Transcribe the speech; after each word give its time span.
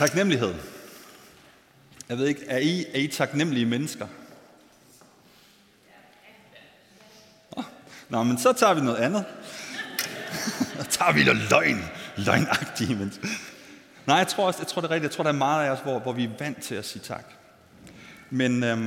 Taknemmelighed. 0.00 0.54
Jeg 2.08 2.18
ved 2.18 2.26
ikke, 2.26 2.46
er 2.46 2.58
I, 2.58 2.84
er 2.94 2.98
I 2.98 3.06
taknemmelige 3.06 3.66
mennesker? 3.66 4.06
Nå, 8.08 8.22
men 8.22 8.38
så 8.38 8.52
tager 8.52 8.74
vi 8.74 8.80
noget 8.80 8.96
andet. 8.96 9.24
så 10.78 10.86
tager 10.90 11.12
vi 11.12 11.24
noget 11.24 11.50
løgn. 11.50 11.84
Løgnagtige 12.16 12.96
mennesker. 12.96 13.26
Nej, 14.06 14.16
jeg 14.16 14.28
tror 14.28 14.46
også, 14.46 14.60
jeg 14.60 14.66
tror 14.66 14.82
det 14.82 14.88
er 14.88 14.94
rigtigt. 14.94 15.10
Jeg 15.10 15.16
tror, 15.16 15.24
der 15.24 15.32
er 15.32 15.36
meget 15.36 15.66
af 15.66 15.70
os, 15.70 15.80
hvor, 15.80 15.98
hvor 15.98 16.12
vi 16.12 16.24
er 16.24 16.30
vant 16.38 16.62
til 16.62 16.74
at 16.74 16.84
sige 16.84 17.02
tak. 17.02 17.24
Men, 18.30 18.64
øhm, 18.64 18.82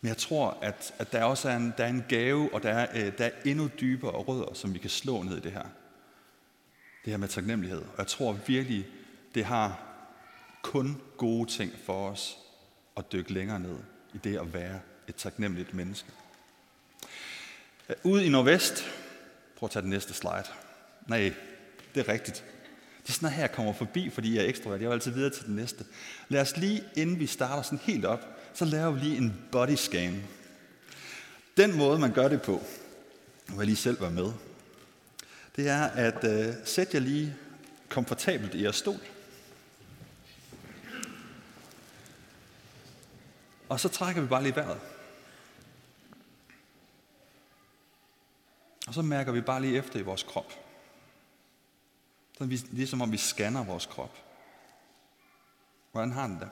men 0.00 0.08
jeg 0.08 0.16
tror, 0.16 0.58
at, 0.62 0.92
at 0.98 1.12
der 1.12 1.24
også 1.24 1.48
er 1.48 1.56
en, 1.56 1.74
der 1.78 1.84
er 1.84 1.88
en 1.88 2.04
gave, 2.08 2.54
og 2.54 2.62
der 2.62 2.70
er, 2.70 2.86
øh, 2.94 3.12
der 3.18 3.24
er 3.24 3.30
endnu 3.44 3.70
dybere 3.80 4.10
rødder, 4.10 4.54
som 4.54 4.74
vi 4.74 4.78
kan 4.78 4.90
slå 4.90 5.22
ned 5.22 5.36
i 5.36 5.40
det 5.40 5.52
her. 5.52 5.64
Det 7.08 7.12
her 7.12 7.18
med 7.18 7.28
taknemmelighed. 7.28 7.78
Og 7.78 7.98
jeg 7.98 8.06
tror 8.06 8.32
virkelig, 8.46 8.86
det 9.34 9.44
har 9.44 9.80
kun 10.62 11.00
gode 11.16 11.50
ting 11.50 11.72
for 11.84 12.10
os 12.10 12.36
at 12.96 13.12
dykke 13.12 13.32
længere 13.32 13.60
ned 13.60 13.76
i 14.14 14.18
det 14.24 14.38
at 14.38 14.54
være 14.54 14.80
et 15.08 15.14
taknemmeligt 15.14 15.74
menneske. 15.74 16.08
Ude 18.02 18.26
i 18.26 18.28
Nordvest, 18.28 18.84
prøv 19.56 19.66
at 19.66 19.70
tage 19.70 19.82
den 19.82 19.90
næste 19.90 20.14
slide. 20.14 20.44
Nej, 21.06 21.34
det 21.94 22.08
er 22.08 22.12
rigtigt. 22.12 22.44
Det 23.02 23.08
er 23.08 23.12
sådan 23.12 23.28
her, 23.28 23.40
jeg 23.40 23.52
kommer 23.52 23.72
forbi, 23.72 24.10
fordi 24.10 24.36
jeg 24.36 24.44
er 24.44 24.48
ekstrovert. 24.48 24.80
Jeg 24.80 24.88
vil 24.88 24.94
altid 24.94 25.12
videre 25.12 25.30
til 25.30 25.46
den 25.46 25.56
næste. 25.56 25.84
Lad 26.28 26.40
os 26.40 26.56
lige, 26.56 26.84
inden 26.96 27.18
vi 27.18 27.26
starter 27.26 27.62
sådan 27.62 27.80
helt 27.82 28.04
op, 28.04 28.20
så 28.54 28.64
laver 28.64 28.90
vi 28.90 29.00
lige 29.00 29.16
en 29.16 29.48
body 29.52 29.74
scan. 29.74 30.22
Den 31.56 31.76
måde, 31.76 31.98
man 31.98 32.12
gør 32.12 32.28
det 32.28 32.42
på, 32.42 32.52
nu 32.52 33.54
vil 33.54 33.56
jeg 33.56 33.66
lige 33.66 33.76
selv 33.76 34.00
være 34.00 34.10
med, 34.10 34.32
det 35.58 35.68
er 35.68 35.84
at 35.84 36.24
øh, 36.24 36.54
sætte 36.64 36.96
jer 36.96 37.00
lige 37.00 37.36
komfortabelt 37.88 38.54
i 38.54 38.62
jeres 38.62 38.76
stol. 38.76 39.00
Og 43.68 43.80
så 43.80 43.88
trækker 43.88 44.22
vi 44.22 44.28
bare 44.28 44.42
lige 44.42 44.56
vejret. 44.56 44.80
Og 48.86 48.94
så 48.94 49.02
mærker 49.02 49.32
vi 49.32 49.40
bare 49.40 49.60
lige 49.60 49.78
efter 49.78 49.98
i 49.98 50.02
vores 50.02 50.22
krop. 50.22 50.52
Så 52.38 52.44
vi, 52.44 52.56
det 52.56 52.72
ligesom 52.72 53.02
om 53.02 53.12
vi 53.12 53.16
scanner 53.16 53.64
vores 53.64 53.86
krop. 53.86 54.16
Hvordan 55.92 56.12
har 56.12 56.26
den 56.26 56.40
det? 56.40 56.50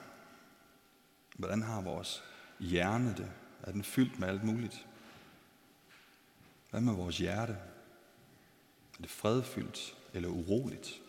Hvordan 1.35 1.61
har 1.61 1.81
vores 1.81 2.23
hjerne 2.59 3.15
det? 3.17 3.31
Er 3.63 3.71
den 3.71 3.83
fyldt 3.83 4.19
med 4.19 4.27
alt 4.27 4.43
muligt? 4.43 4.85
Hvad 6.69 6.81
med 6.81 6.93
vores 6.93 7.17
hjerte? 7.17 7.57
Er 8.97 9.01
det 9.01 9.09
fredfyldt 9.09 9.97
eller 10.13 10.29
uroligt? 10.29 11.01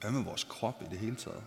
Hvad 0.00 0.10
med 0.10 0.24
vores 0.24 0.44
krop 0.44 0.82
i 0.82 0.84
det 0.84 0.98
hele 0.98 1.16
taget? 1.16 1.44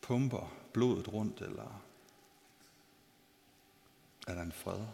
Pumper 0.00 0.54
blodet 0.72 1.08
rundt, 1.08 1.40
eller 1.40 1.82
er 4.26 4.34
der 4.34 4.42
en 4.42 4.52
fred? 4.52 4.86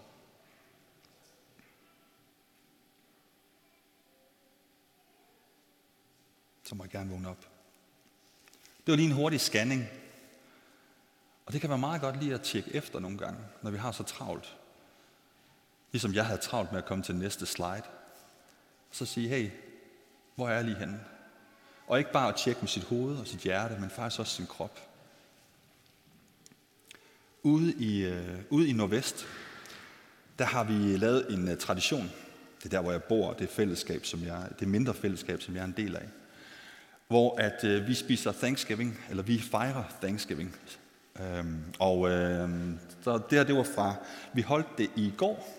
Så 6.64 6.74
må 6.74 6.84
jeg 6.84 6.90
gerne 6.90 7.10
vågne 7.10 7.28
op. 7.28 7.50
Det 8.86 8.92
var 8.92 8.96
lige 8.96 9.08
en 9.08 9.14
hurtig 9.14 9.40
scanning. 9.40 9.84
Og 11.46 11.52
det 11.52 11.60
kan 11.60 11.70
være 11.70 11.78
meget 11.78 12.00
godt 12.00 12.16
lige 12.16 12.34
at 12.34 12.42
tjekke 12.42 12.74
efter 12.74 12.98
nogle 12.98 13.18
gange, 13.18 13.40
når 13.62 13.70
vi 13.70 13.76
har 13.78 13.92
så 13.92 14.02
travlt. 14.02 14.56
Ligesom 15.92 16.14
jeg 16.14 16.26
havde 16.26 16.40
travlt 16.40 16.72
med 16.72 16.78
at 16.78 16.86
komme 16.86 17.04
til 17.04 17.14
næste 17.14 17.46
slide. 17.46 17.82
Så 18.90 19.06
sige, 19.06 19.28
hey, 19.28 19.50
hvor 20.34 20.48
er 20.48 20.54
jeg 20.54 20.64
lige 20.64 20.78
henne? 20.78 21.00
Og 21.86 21.98
ikke 21.98 22.12
bare 22.12 22.28
at 22.28 22.36
tjekke 22.36 22.60
med 22.60 22.68
sit 22.68 22.84
hoved 22.84 23.16
og 23.16 23.26
sit 23.26 23.40
hjerte, 23.40 23.80
men 23.80 23.90
faktisk 23.90 24.20
også 24.20 24.34
sin 24.34 24.46
krop. 24.46 24.80
Ude 27.42 27.72
i, 27.72 28.04
øh, 28.04 28.38
ude 28.50 28.68
i 28.68 28.72
Nordvest, 28.72 29.26
der 30.38 30.44
har 30.44 30.64
vi 30.64 30.96
lavet 30.96 31.32
en 31.32 31.48
uh, 31.48 31.56
tradition. 31.56 32.10
Det 32.58 32.64
er 32.64 32.68
der, 32.68 32.80
hvor 32.80 32.92
jeg 32.92 33.02
bor, 33.02 33.32
det 33.32 33.48
fællesskab, 33.48 34.04
som 34.04 34.24
jeg, 34.24 34.48
det 34.60 34.68
mindre 34.68 34.94
fællesskab, 34.94 35.42
som 35.42 35.54
jeg 35.54 35.60
er 35.60 35.64
en 35.64 35.74
del 35.76 35.96
af. 35.96 36.08
Hvor 37.08 37.36
at 37.36 37.64
øh, 37.64 37.86
vi 37.86 37.94
spiser 37.94 38.32
Thanksgiving, 38.32 39.00
eller 39.10 39.22
vi 39.22 39.38
fejrer 39.38 39.84
Thanksgiving. 40.00 40.56
Øhm, 41.20 41.64
og 41.78 42.10
øh, 42.10 42.50
så 43.02 43.18
det 43.30 43.38
her, 43.38 43.44
det 43.44 43.56
var 43.56 43.62
fra, 43.74 43.94
vi 44.32 44.42
holdt 44.42 44.78
det 44.78 44.90
i 44.96 45.12
går, 45.16 45.58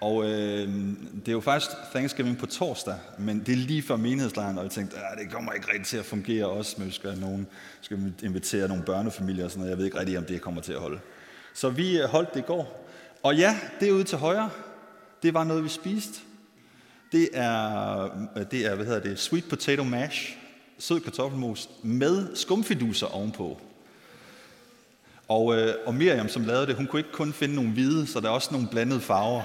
og 0.00 0.24
øh, 0.24 0.68
det 1.16 1.28
er 1.28 1.32
jo 1.32 1.40
faktisk 1.40 1.70
Thanksgiving 1.90 2.38
på 2.38 2.46
torsdag, 2.46 2.94
men 3.18 3.40
det 3.40 3.52
er 3.52 3.56
lige 3.56 3.82
før 3.82 3.96
menighedslejren, 3.96 4.58
og 4.58 4.64
jeg 4.64 4.70
tænkte, 4.70 4.96
at 4.96 5.18
det 5.18 5.32
kommer 5.32 5.52
ikke 5.52 5.68
rigtig 5.68 5.86
til 5.86 5.96
at 5.96 6.04
fungere 6.04 6.46
også, 6.46 6.74
men 6.78 6.86
vi 6.86 6.92
skal, 6.92 7.18
nogen, 7.18 7.46
skal 7.80 7.96
vi 7.96 8.12
invitere 8.22 8.68
nogle 8.68 8.82
børnefamilier 8.82 9.44
og 9.44 9.50
sådan 9.50 9.60
noget. 9.60 9.70
Jeg 9.70 9.78
ved 9.78 9.84
ikke 9.84 9.98
rigtig, 9.98 10.18
om 10.18 10.24
det 10.24 10.40
kommer 10.40 10.60
til 10.60 10.72
at 10.72 10.80
holde. 10.80 11.00
Så 11.54 11.70
vi 11.70 12.00
øh, 12.00 12.08
holdt 12.08 12.34
det 12.34 12.40
i 12.40 12.42
går. 12.42 12.90
Og 13.22 13.36
ja, 13.36 13.58
det 13.80 13.90
ude 13.90 14.04
til 14.04 14.18
højre. 14.18 14.50
Det 15.22 15.34
var 15.34 15.44
noget, 15.44 15.64
vi 15.64 15.68
spiste. 15.68 16.20
Det 17.12 17.28
er, 17.32 18.04
øh, 18.36 18.44
det 18.50 18.66
er 18.66 18.74
hvad 18.74 18.86
hedder 18.86 19.00
det, 19.00 19.18
sweet 19.18 19.44
potato 19.48 19.84
mash, 19.84 20.36
sød 20.78 21.00
kartoffelmos 21.00 21.70
med 21.82 22.36
skumfiduser 22.36 23.06
ovenpå. 23.06 23.60
Og, 25.30 25.58
øh, 25.58 25.74
og 25.86 25.94
Miriam, 25.94 26.28
som 26.28 26.44
lavede 26.44 26.66
det, 26.66 26.74
hun 26.74 26.86
kunne 26.86 27.00
ikke 27.00 27.12
kun 27.12 27.32
finde 27.32 27.54
nogle 27.54 27.70
hvide, 27.70 28.06
så 28.06 28.20
der 28.20 28.28
er 28.28 28.32
også 28.32 28.48
nogle 28.52 28.68
blandede 28.68 29.00
farver. 29.00 29.42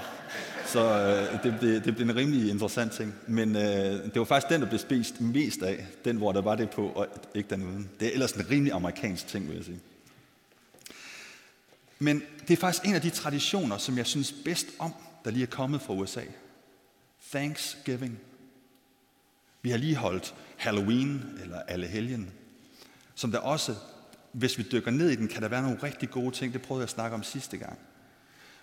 Så 0.66 0.80
øh, 0.80 1.42
det, 1.42 1.60
det, 1.60 1.84
det 1.84 1.96
blev 1.96 2.08
en 2.08 2.16
rimelig 2.16 2.50
interessant 2.50 2.92
ting. 2.92 3.14
Men 3.26 3.56
øh, 3.56 3.62
det 3.62 4.18
var 4.18 4.24
faktisk 4.24 4.52
den, 4.52 4.60
der 4.60 4.68
blev 4.68 4.78
spist 4.78 5.20
mest 5.20 5.62
af. 5.62 5.86
Den, 6.04 6.16
hvor 6.16 6.32
der 6.32 6.40
var 6.40 6.54
det 6.54 6.70
på, 6.70 6.88
og 6.88 7.06
ikke 7.34 7.50
den 7.50 7.62
uden. 7.62 7.90
Det 8.00 8.08
er 8.08 8.12
ellers 8.12 8.32
en 8.32 8.50
rimelig 8.50 8.72
amerikansk 8.72 9.26
ting, 9.26 9.48
vil 9.48 9.56
jeg 9.56 9.64
sige. 9.64 9.80
Men 11.98 12.22
det 12.48 12.50
er 12.50 12.60
faktisk 12.60 12.84
en 12.84 12.94
af 12.94 13.00
de 13.00 13.10
traditioner, 13.10 13.78
som 13.78 13.98
jeg 13.98 14.06
synes 14.06 14.34
bedst 14.44 14.66
om, 14.78 14.94
der 15.24 15.30
lige 15.30 15.42
er 15.42 15.50
kommet 15.50 15.82
fra 15.82 15.94
USA. 15.94 16.22
Thanksgiving. 17.30 18.18
Vi 19.62 19.70
har 19.70 19.78
lige 19.78 19.96
holdt 19.96 20.34
Halloween, 20.56 21.22
eller 21.42 21.58
alle 21.68 21.86
helgen, 21.86 22.30
som 23.14 23.32
der 23.32 23.38
også, 23.38 23.74
hvis 24.36 24.58
vi 24.58 24.62
dykker 24.72 24.90
ned 24.90 25.10
i 25.10 25.16
den, 25.16 25.28
kan 25.28 25.42
der 25.42 25.48
være 25.48 25.62
nogle 25.62 25.82
rigtig 25.82 26.10
gode 26.10 26.30
ting. 26.30 26.52
Det 26.52 26.62
prøvede 26.62 26.80
jeg 26.80 26.86
at 26.86 26.90
snakke 26.90 27.14
om 27.14 27.22
sidste 27.22 27.56
gang. 27.56 27.78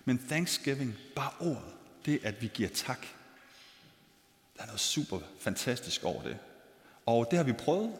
Men 0.04 0.18
Thanksgiving, 0.28 0.94
bare 1.16 1.30
ordet, 1.40 1.74
det 2.06 2.14
er, 2.14 2.28
at 2.28 2.42
vi 2.42 2.50
giver 2.54 2.68
tak. 2.68 3.06
Der 4.56 4.62
er 4.62 4.66
noget 4.66 4.80
super 4.80 5.18
fantastisk 5.40 6.04
over 6.04 6.22
det. 6.22 6.36
Og 7.06 7.26
det 7.30 7.36
har 7.36 7.44
vi 7.44 7.52
prøvet. 7.52 7.92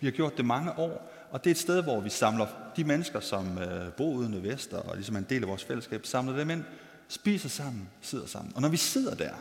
Vi 0.00 0.06
har 0.06 0.12
gjort 0.12 0.36
det 0.36 0.44
mange 0.44 0.78
år, 0.78 1.12
og 1.30 1.44
det 1.44 1.50
er 1.50 1.54
et 1.54 1.58
sted, 1.58 1.82
hvor 1.82 2.00
vi 2.00 2.10
samler 2.10 2.46
de 2.76 2.84
mennesker, 2.84 3.20
som 3.20 3.58
øh, 3.58 3.92
bor 3.92 4.12
uden 4.12 4.42
Vester, 4.42 4.78
og 4.78 4.96
ligesom 4.96 5.14
er 5.14 5.18
en 5.18 5.26
del 5.28 5.42
af 5.42 5.48
vores 5.48 5.64
fællesskab, 5.64 6.06
samler 6.06 6.36
dem 6.36 6.50
ind, 6.50 6.64
spiser 7.08 7.48
sammen, 7.48 7.88
sidder 8.00 8.26
sammen. 8.26 8.52
Og 8.54 8.62
når 8.62 8.68
vi 8.68 8.76
sidder 8.76 9.14
der, 9.14 9.34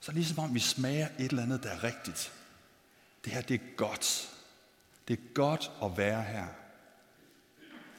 så 0.00 0.10
er 0.10 0.12
det 0.12 0.14
ligesom 0.14 0.38
om, 0.38 0.54
vi 0.54 0.60
smager 0.60 1.08
et 1.18 1.30
eller 1.30 1.42
andet, 1.42 1.62
der 1.62 1.70
er 1.70 1.84
rigtigt. 1.84 2.32
Det 3.24 3.32
her, 3.32 3.40
det 3.40 3.54
er 3.54 3.76
godt. 3.76 4.35
Det 5.08 5.18
er 5.18 5.34
godt 5.34 5.70
at 5.82 5.96
være 5.96 6.22
her. 6.22 6.46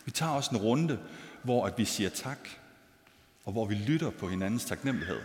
Vi 0.05 0.11
tager 0.11 0.31
også 0.31 0.49
en 0.55 0.61
runde, 0.61 0.99
hvor 1.43 1.65
at 1.65 1.77
vi 1.77 1.85
siger 1.85 2.09
tak, 2.09 2.49
og 3.45 3.51
hvor 3.51 3.65
vi 3.65 3.75
lytter 3.75 4.09
på 4.09 4.29
hinandens 4.29 4.65
taknemmelighed. 4.65 5.21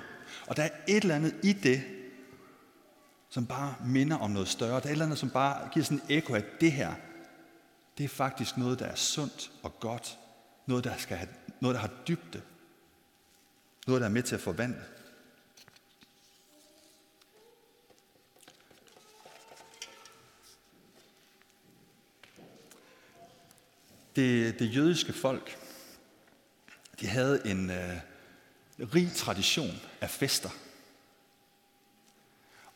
Og 0.46 0.56
der 0.56 0.62
er 0.62 0.70
et 0.88 1.02
eller 1.02 1.14
andet 1.14 1.34
i 1.42 1.52
det, 1.52 1.82
som 3.28 3.46
bare 3.46 3.74
minder 3.84 4.16
om 4.16 4.30
noget 4.30 4.48
større. 4.48 4.70
Der 4.70 4.76
er 4.76 4.84
et 4.84 4.90
eller 4.90 5.04
andet, 5.04 5.18
som 5.18 5.30
bare 5.30 5.68
giver 5.72 5.84
sådan 5.84 6.00
en 6.08 6.16
ekko 6.16 6.34
af, 6.34 6.44
det 6.60 6.72
her, 6.72 6.94
det 7.98 8.04
er 8.04 8.08
faktisk 8.08 8.56
noget, 8.56 8.78
der 8.78 8.86
er 8.86 8.94
sundt 8.94 9.52
og 9.62 9.80
godt. 9.80 10.18
Noget, 10.66 10.84
der, 10.84 10.96
skal 10.96 11.16
have, 11.16 11.28
noget, 11.60 11.74
der 11.74 11.80
har 11.80 11.90
dybde. 12.08 12.42
Noget, 13.86 14.00
der 14.00 14.08
er 14.08 14.12
med 14.12 14.22
til 14.22 14.34
at 14.34 14.40
forvandle. 14.40 14.84
Det, 24.16 24.58
det 24.58 24.76
jødiske 24.76 25.12
folk, 25.12 25.58
de 27.00 27.06
havde 27.06 27.46
en 27.46 27.70
øh, 27.70 27.96
rig 28.94 29.12
tradition 29.14 29.80
af 30.00 30.10
fester. 30.10 30.50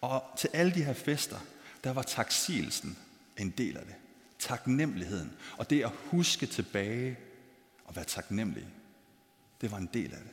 Og 0.00 0.24
til 0.38 0.50
alle 0.52 0.74
de 0.74 0.84
her 0.84 0.92
fester, 0.92 1.38
der 1.84 1.92
var 1.92 2.02
taksigelsen 2.02 2.98
en 3.36 3.50
del 3.50 3.76
af 3.76 3.84
det. 3.84 3.94
Taknemmeligheden. 4.38 5.32
Og 5.56 5.70
det 5.70 5.84
at 5.84 5.90
huske 6.04 6.46
tilbage 6.46 7.18
og 7.84 7.96
være 7.96 8.04
taknemmelig, 8.04 8.66
det 9.60 9.70
var 9.70 9.78
en 9.78 9.90
del 9.94 10.14
af 10.14 10.18
det. 10.18 10.30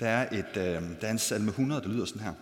Der 0.00 0.08
er, 0.08 0.38
et, 0.38 0.56
øh, 0.56 1.00
der 1.00 1.06
er 1.06 1.10
en 1.10 1.18
salme 1.18 1.48
100, 1.50 1.82
der 1.82 1.88
lyder 1.88 2.04
sådan 2.04 2.22
her. 2.22 2.34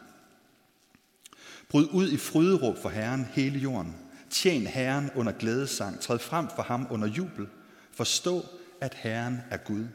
Bryd 1.69 1.87
ud 1.93 2.11
i 2.11 2.17
fryderåb 2.17 2.79
for 2.79 2.89
Herren 2.89 3.25
hele 3.25 3.59
jorden. 3.59 4.08
Tjen 4.31 4.67
Herren 4.67 5.11
under 5.15 5.33
glædesang. 5.33 6.01
Træd 6.01 6.19
frem 6.19 6.49
for 6.57 6.63
ham 6.63 6.87
under 6.91 7.09
jubel. 7.09 7.49
Forstå, 7.93 8.45
at 8.81 8.95
Herren 8.95 9.41
er 9.51 9.57
Gud. 9.57 9.87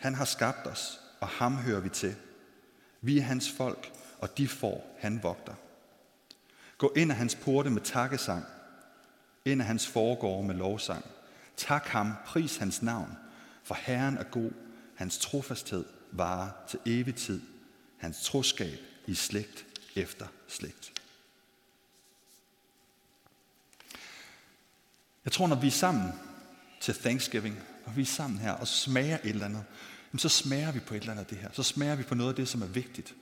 Han 0.00 0.14
har 0.14 0.24
skabt 0.24 0.66
os, 0.66 1.00
og 1.20 1.28
ham 1.28 1.56
hører 1.56 1.80
vi 1.80 1.88
til. 1.88 2.16
Vi 3.00 3.18
er 3.18 3.22
hans 3.22 3.50
folk, 3.50 3.92
og 4.18 4.38
de 4.38 4.48
får 4.48 4.96
han 4.98 5.22
vogter. 5.22 5.54
Gå 6.78 6.92
ind 6.96 7.10
af 7.10 7.16
hans 7.16 7.34
porte 7.34 7.70
med 7.70 7.82
takkesang, 7.82 8.44
ind 9.44 9.60
af 9.60 9.66
hans 9.66 9.86
foregårde 9.86 10.46
med 10.46 10.54
lovsang. 10.54 11.04
Tak 11.56 11.86
ham, 11.86 12.12
pris 12.26 12.56
hans 12.56 12.82
navn, 12.82 13.16
for 13.62 13.74
Herren 13.74 14.16
er 14.16 14.22
god, 14.22 14.50
hans 14.94 15.18
trofasthed 15.18 15.84
varer 16.12 16.50
til 16.68 16.78
evig 16.86 17.14
tid, 17.14 17.40
hans 17.98 18.24
troskab 18.24 18.78
i 19.06 19.14
slægt 19.14 19.66
efter 19.96 20.26
slægt. 20.48 20.97
Jeg 25.28 25.32
tror, 25.32 25.46
når 25.46 25.56
vi 25.56 25.66
er 25.66 25.70
sammen 25.70 26.12
til 26.80 26.94
Thanksgiving, 26.94 27.58
når 27.86 27.92
vi 27.92 28.02
er 28.02 28.06
sammen 28.06 28.38
her 28.40 28.52
og 28.52 28.68
smager 28.68 29.18
et 29.24 29.30
eller 29.30 29.44
andet, 29.44 29.64
så 30.16 30.28
smager 30.28 30.72
vi 30.72 30.80
på 30.80 30.94
et 30.94 31.00
eller 31.00 31.12
andet 31.12 31.24
af 31.24 31.26
det 31.26 31.38
her. 31.38 31.48
Så 31.52 31.62
smager 31.62 31.94
vi 31.94 32.02
på 32.02 32.14
noget 32.14 32.30
af 32.30 32.36
det, 32.36 32.48
som 32.48 32.62
er 32.62 32.66
vigtigt. 32.66 33.14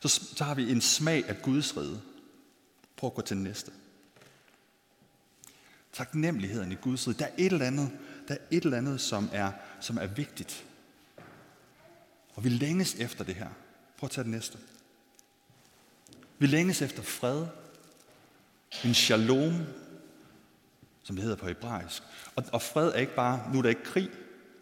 Så, 0.00 0.08
så 0.08 0.44
har 0.44 0.54
vi 0.54 0.70
en 0.70 0.80
smag 0.80 1.28
af 1.28 1.42
Guds 1.42 1.76
rede. 1.76 2.00
Prøv 2.96 3.08
at 3.08 3.14
gå 3.14 3.22
til 3.22 3.36
næste. 3.36 3.70
Taknemmeligheden 5.92 6.72
i 6.72 6.74
Guds 6.74 7.08
rige. 7.08 7.18
Der 7.18 7.24
er 7.24 7.32
et 7.38 7.52
eller 7.52 7.66
andet, 7.66 7.90
der 8.28 8.34
er 8.34 8.38
et 8.50 8.64
eller 8.64 8.78
andet 8.78 9.00
som, 9.00 9.28
er, 9.32 9.52
som 9.80 9.98
er 9.98 10.06
vigtigt. 10.06 10.64
Og 12.34 12.44
vi 12.44 12.48
længes 12.48 12.94
efter 12.94 13.24
det 13.24 13.34
her. 13.34 13.48
Prøv 13.98 14.06
at 14.06 14.10
tage 14.10 14.24
det 14.24 14.32
næste. 14.32 14.58
Vi 16.38 16.46
længes 16.46 16.82
efter 16.82 17.02
fred. 17.02 17.46
En 18.84 18.94
shalom, 18.94 19.52
som 21.06 21.16
det 21.16 21.22
hedder 21.22 21.36
på 21.36 21.46
hebraisk. 21.46 22.02
Og, 22.36 22.44
og 22.52 22.62
fred 22.62 22.88
er 22.88 22.98
ikke 22.98 23.14
bare, 23.14 23.50
nu 23.52 23.58
er 23.58 23.62
der 23.62 23.68
ikke 23.68 23.84
krig, 23.84 24.10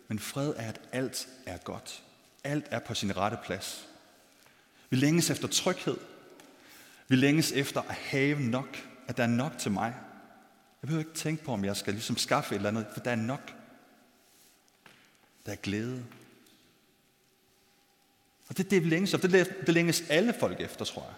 men 0.08 0.18
fred 0.18 0.54
er, 0.56 0.68
at 0.68 0.80
alt 0.92 1.28
er 1.46 1.56
godt. 1.56 2.02
Alt 2.44 2.66
er 2.70 2.78
på 2.78 2.94
sin 2.94 3.16
rette 3.16 3.38
plads. 3.44 3.88
Vi 4.90 4.96
længes 4.96 5.30
efter 5.30 5.48
tryghed. 5.48 5.96
Vi 7.08 7.16
længes 7.16 7.52
efter 7.52 7.80
at 7.80 7.94
have 7.94 8.40
nok. 8.40 8.88
At 9.06 9.16
der 9.16 9.22
er 9.22 9.28
nok 9.28 9.58
til 9.58 9.70
mig. 9.70 9.94
Jeg 10.82 10.88
behøver 10.88 11.04
ikke 11.04 11.18
tænke 11.18 11.44
på, 11.44 11.52
om 11.52 11.64
jeg 11.64 11.76
skal 11.76 11.94
ligesom 11.94 12.16
skaffe 12.16 12.54
et 12.54 12.56
eller 12.56 12.68
andet, 12.68 12.86
for 12.92 13.00
der 13.00 13.10
er 13.10 13.16
nok. 13.16 13.54
Der 15.46 15.52
er 15.52 15.56
glæde. 15.56 16.04
Og 18.48 18.56
det 18.56 18.64
er 18.64 18.68
det, 18.68 18.84
vi 18.84 18.88
længes 18.88 19.14
efter. 19.14 19.28
Det, 19.28 19.56
det 19.66 19.74
længes 19.74 20.04
alle 20.08 20.34
folk 20.40 20.60
efter, 20.60 20.84
tror 20.84 21.02
jeg. 21.02 21.14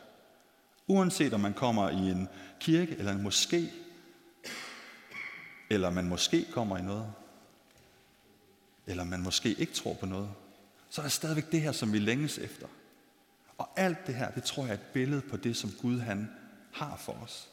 Uanset 0.87 1.35
om 1.35 1.41
man 1.41 1.55
kommer 1.55 1.91
i 1.91 2.11
en 2.11 2.29
kirke 2.61 2.97
eller 2.99 3.13
en 3.13 3.27
moské, 3.27 3.86
eller 5.71 5.91
man 5.91 6.09
måske 6.09 6.47
kommer 6.53 6.79
i 6.79 6.83
noget, 6.83 7.13
eller 8.87 9.05
man 9.05 9.23
måske 9.23 9.55
ikke 9.55 9.73
tror 9.73 9.95
på 9.95 10.07
noget, 10.07 10.31
så 10.91 11.01
er 11.01 11.05
der 11.05 11.11
stadigvæk 11.11 11.53
det 11.53 11.61
her, 11.61 11.73
som 11.73 11.93
vi 11.93 11.99
længes 11.99 12.39
efter. 12.39 12.67
Og 13.59 13.69
alt 13.77 14.07
det 14.07 14.15
her, 14.15 14.31
det 14.31 14.45
tror 14.45 14.63
jeg 14.63 14.71
er 14.71 14.75
et 14.75 14.93
billede 14.93 15.21
på 15.21 15.37
det, 15.37 15.57
som 15.57 15.71
Gud 15.83 15.99
han 16.01 16.31
har 16.73 16.97
for 16.97 17.13
os, 17.13 17.49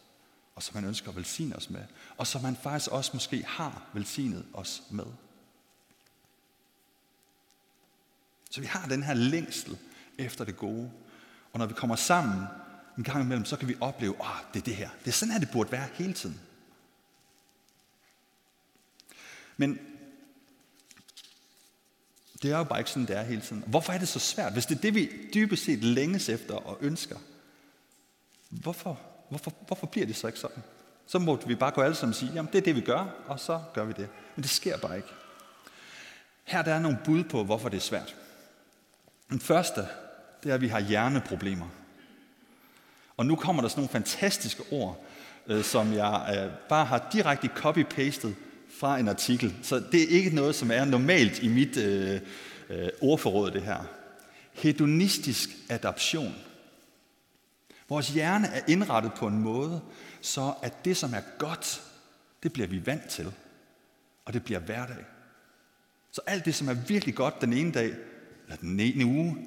og 0.55 0.63
som 0.63 0.75
han 0.75 0.85
ønsker 0.85 1.09
at 1.09 1.15
velsigne 1.15 1.55
os 1.55 1.69
med, 1.69 1.83
og 2.17 2.27
som 2.27 2.43
han 2.43 2.55
faktisk 2.55 2.91
også 2.91 3.11
måske 3.13 3.43
har 3.47 3.89
velsignet 3.93 4.45
os 4.53 4.83
med. 4.89 5.05
Så 8.51 8.61
vi 8.61 8.65
har 8.65 8.87
den 8.87 9.03
her 9.03 9.13
længsel 9.13 9.77
efter 10.17 10.45
det 10.45 10.57
gode. 10.57 10.91
Og 11.53 11.59
når 11.59 11.65
vi 11.65 11.73
kommer 11.73 11.95
sammen 11.95 12.45
en 12.97 13.03
gang 13.03 13.23
imellem, 13.23 13.45
så 13.45 13.57
kan 13.57 13.67
vi 13.67 13.75
opleve, 13.81 14.15
at 14.15 14.21
oh, 14.21 14.53
det 14.53 14.59
er 14.59 14.63
det 14.63 14.75
her. 14.75 14.89
Det 14.99 15.07
er 15.07 15.11
sådan 15.11 15.31
her, 15.31 15.39
det 15.39 15.49
burde 15.51 15.71
være 15.71 15.87
hele 15.93 16.13
tiden. 16.13 16.39
Men 19.57 19.79
det 22.41 22.51
er 22.51 22.57
jo 22.57 22.63
bare 22.63 22.79
ikke 22.79 22.91
sådan, 22.91 23.05
det 23.05 23.17
er 23.17 23.23
hele 23.23 23.41
tiden. 23.41 23.63
Hvorfor 23.67 23.93
er 23.93 23.97
det 23.97 24.07
så 24.07 24.19
svært? 24.19 24.53
Hvis 24.53 24.65
det 24.65 24.77
er 24.77 24.81
det, 24.81 24.95
vi 24.95 25.09
dybest 25.33 25.65
set 25.65 25.83
længes 25.83 26.29
efter 26.29 26.55
og 26.55 26.77
ønsker, 26.81 27.17
hvorfor, 28.49 28.99
hvorfor, 29.29 29.53
hvorfor 29.67 29.87
bliver 29.87 30.05
det 30.05 30.15
så 30.15 30.27
ikke 30.27 30.39
sådan? 30.39 30.63
Så 31.07 31.19
må 31.19 31.35
vi 31.45 31.55
bare 31.55 31.71
gå 31.71 31.81
alle 31.81 31.95
sammen 31.95 32.11
og 32.11 32.15
sige, 32.15 32.31
jamen 32.33 32.51
det 32.51 32.57
er 32.57 32.63
det, 32.63 32.75
vi 32.75 32.81
gør, 32.81 33.23
og 33.27 33.39
så 33.39 33.61
gør 33.73 33.85
vi 33.85 33.93
det. 33.93 34.09
Men 34.35 34.43
det 34.43 34.51
sker 34.51 34.77
bare 34.77 34.95
ikke. 34.95 35.09
Her 36.43 36.61
der 36.61 36.73
er 36.73 36.79
nogle 36.79 36.97
bud 37.05 37.23
på, 37.23 37.43
hvorfor 37.43 37.69
det 37.69 37.77
er 37.77 37.81
svært. 37.81 38.15
Den 39.29 39.39
første, 39.39 39.87
det 40.43 40.49
er, 40.49 40.55
at 40.55 40.61
vi 40.61 40.67
har 40.67 40.79
hjerneproblemer. 40.79 41.67
Og 43.17 43.25
nu 43.25 43.35
kommer 43.35 43.61
der 43.61 43.69
sådan 43.69 43.81
nogle 43.81 43.91
fantastiske 43.91 44.63
ord, 44.71 45.05
øh, 45.47 45.63
som 45.63 45.93
jeg 45.93 46.35
øh, 46.37 46.67
bare 46.69 46.85
har 46.85 47.09
direkte 47.13 47.49
copy-pastet 47.55 48.35
fra 48.79 48.99
en 48.99 49.07
artikel. 49.07 49.55
Så 49.61 49.83
det 49.91 50.03
er 50.03 50.07
ikke 50.07 50.35
noget, 50.35 50.55
som 50.55 50.71
er 50.71 50.85
normalt 50.85 51.43
i 51.43 51.47
mit 51.47 51.77
øh, 51.77 52.21
øh, 52.69 52.89
ordforråd, 53.01 53.51
det 53.51 53.61
her. 53.61 53.85
Hedonistisk 54.53 55.49
adaption. 55.69 56.35
Vores 57.89 58.09
hjerne 58.09 58.47
er 58.47 58.61
indrettet 58.67 59.13
på 59.13 59.27
en 59.27 59.39
måde, 59.39 59.81
så 60.21 60.53
at 60.61 60.85
det, 60.85 60.97
som 60.97 61.13
er 61.13 61.21
godt, 61.37 61.81
det 62.43 62.53
bliver 62.53 62.67
vi 62.67 62.85
vant 62.85 63.09
til. 63.09 63.33
Og 64.25 64.33
det 64.33 64.43
bliver 64.43 64.59
hverdag. 64.59 65.05
Så 66.11 66.21
alt 66.27 66.45
det, 66.45 66.55
som 66.55 66.67
er 66.67 66.73
virkelig 66.73 67.15
godt 67.15 67.41
den 67.41 67.53
ene 67.53 67.71
dag, 67.71 67.93
eller 68.43 68.55
den 68.55 68.79
ene 68.79 69.05
uge, 69.05 69.37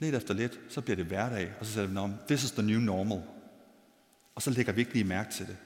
lidt 0.00 0.14
efter 0.14 0.34
lidt, 0.34 0.60
så 0.68 0.80
bliver 0.80 0.96
det 0.96 1.06
hverdag, 1.06 1.52
og 1.60 1.66
så 1.66 1.72
sætter 1.72 2.06
vi, 2.06 2.12
this 2.26 2.44
is 2.44 2.50
the 2.50 2.62
new 2.62 2.80
normal. 2.80 3.22
Og 4.34 4.42
så 4.42 4.50
lægger 4.50 4.72
vi 4.72 4.80
ikke 4.80 4.92
lige 4.92 5.04
mærke 5.04 5.32
til 5.32 5.46
det. 5.46 5.56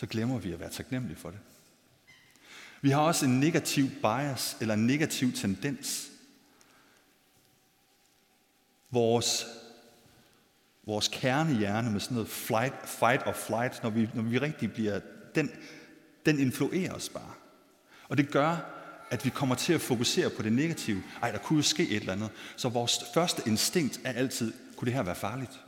Så 0.00 0.06
glemmer 0.06 0.38
vi 0.38 0.52
at 0.52 0.60
være 0.60 0.70
taknemmelige 0.70 1.18
for 1.18 1.30
det. 1.30 1.38
Vi 2.80 2.90
har 2.90 3.00
også 3.00 3.26
en 3.26 3.40
negativ 3.40 3.90
bias, 3.90 4.56
eller 4.60 4.74
en 4.74 4.86
negativ 4.86 5.32
tendens. 5.32 6.10
Vores, 8.90 9.46
vores 10.86 11.08
kernehjerne 11.12 11.90
med 11.90 12.00
sådan 12.00 12.14
noget 12.14 12.28
flight, 12.28 12.88
fight 12.88 13.26
or 13.26 13.32
flight, 13.32 13.82
når 13.82 13.90
vi, 13.90 14.08
når 14.14 14.22
vi 14.22 14.38
rigtig 14.38 14.72
bliver, 14.72 15.00
den, 15.34 15.50
den 16.26 16.38
influerer 16.38 16.92
os 16.92 17.08
bare. 17.08 17.32
Og 18.08 18.16
det 18.16 18.30
gør, 18.30 18.56
at 19.10 19.24
vi 19.24 19.30
kommer 19.30 19.54
til 19.54 19.72
at 19.72 19.80
fokusere 19.80 20.30
på 20.30 20.42
det 20.42 20.52
negative. 20.52 21.02
Ej, 21.22 21.30
der 21.32 21.38
kunne 21.38 21.56
jo 21.56 21.62
ske 21.62 21.88
et 21.88 21.96
eller 21.96 22.12
andet. 22.12 22.30
Så 22.56 22.68
vores 22.68 22.98
første 23.14 23.42
instinkt 23.46 24.00
er 24.04 24.12
altid, 24.12 24.52
kunne 24.76 24.86
det 24.86 24.94
her 24.94 25.02
være 25.02 25.14
farligt? 25.14 25.60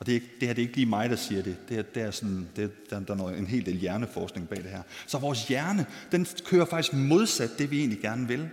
Og 0.00 0.06
det, 0.06 0.12
er 0.12 0.14
ikke, 0.14 0.30
det 0.40 0.48
her 0.48 0.54
det 0.54 0.62
er 0.62 0.66
ikke 0.66 0.76
lige 0.76 0.86
mig, 0.86 1.10
der 1.10 1.16
siger 1.16 1.42
det. 1.42 1.56
Det 1.68 1.78
er, 1.78 1.82
det 1.82 2.02
er 2.02 2.10
sådan, 2.10 2.48
det, 2.56 2.90
der, 2.90 3.00
der 3.00 3.26
er 3.26 3.28
en 3.28 3.46
hel 3.46 3.66
del 3.66 3.76
hjerneforskning 3.76 4.48
bag 4.48 4.58
det 4.58 4.70
her. 4.70 4.82
Så 5.06 5.18
vores 5.18 5.48
hjerne, 5.48 5.86
den 6.12 6.26
kører 6.44 6.64
faktisk 6.64 6.92
modsat 6.94 7.50
det, 7.58 7.70
vi 7.70 7.78
egentlig 7.78 8.00
gerne 8.00 8.28
vil. 8.28 8.50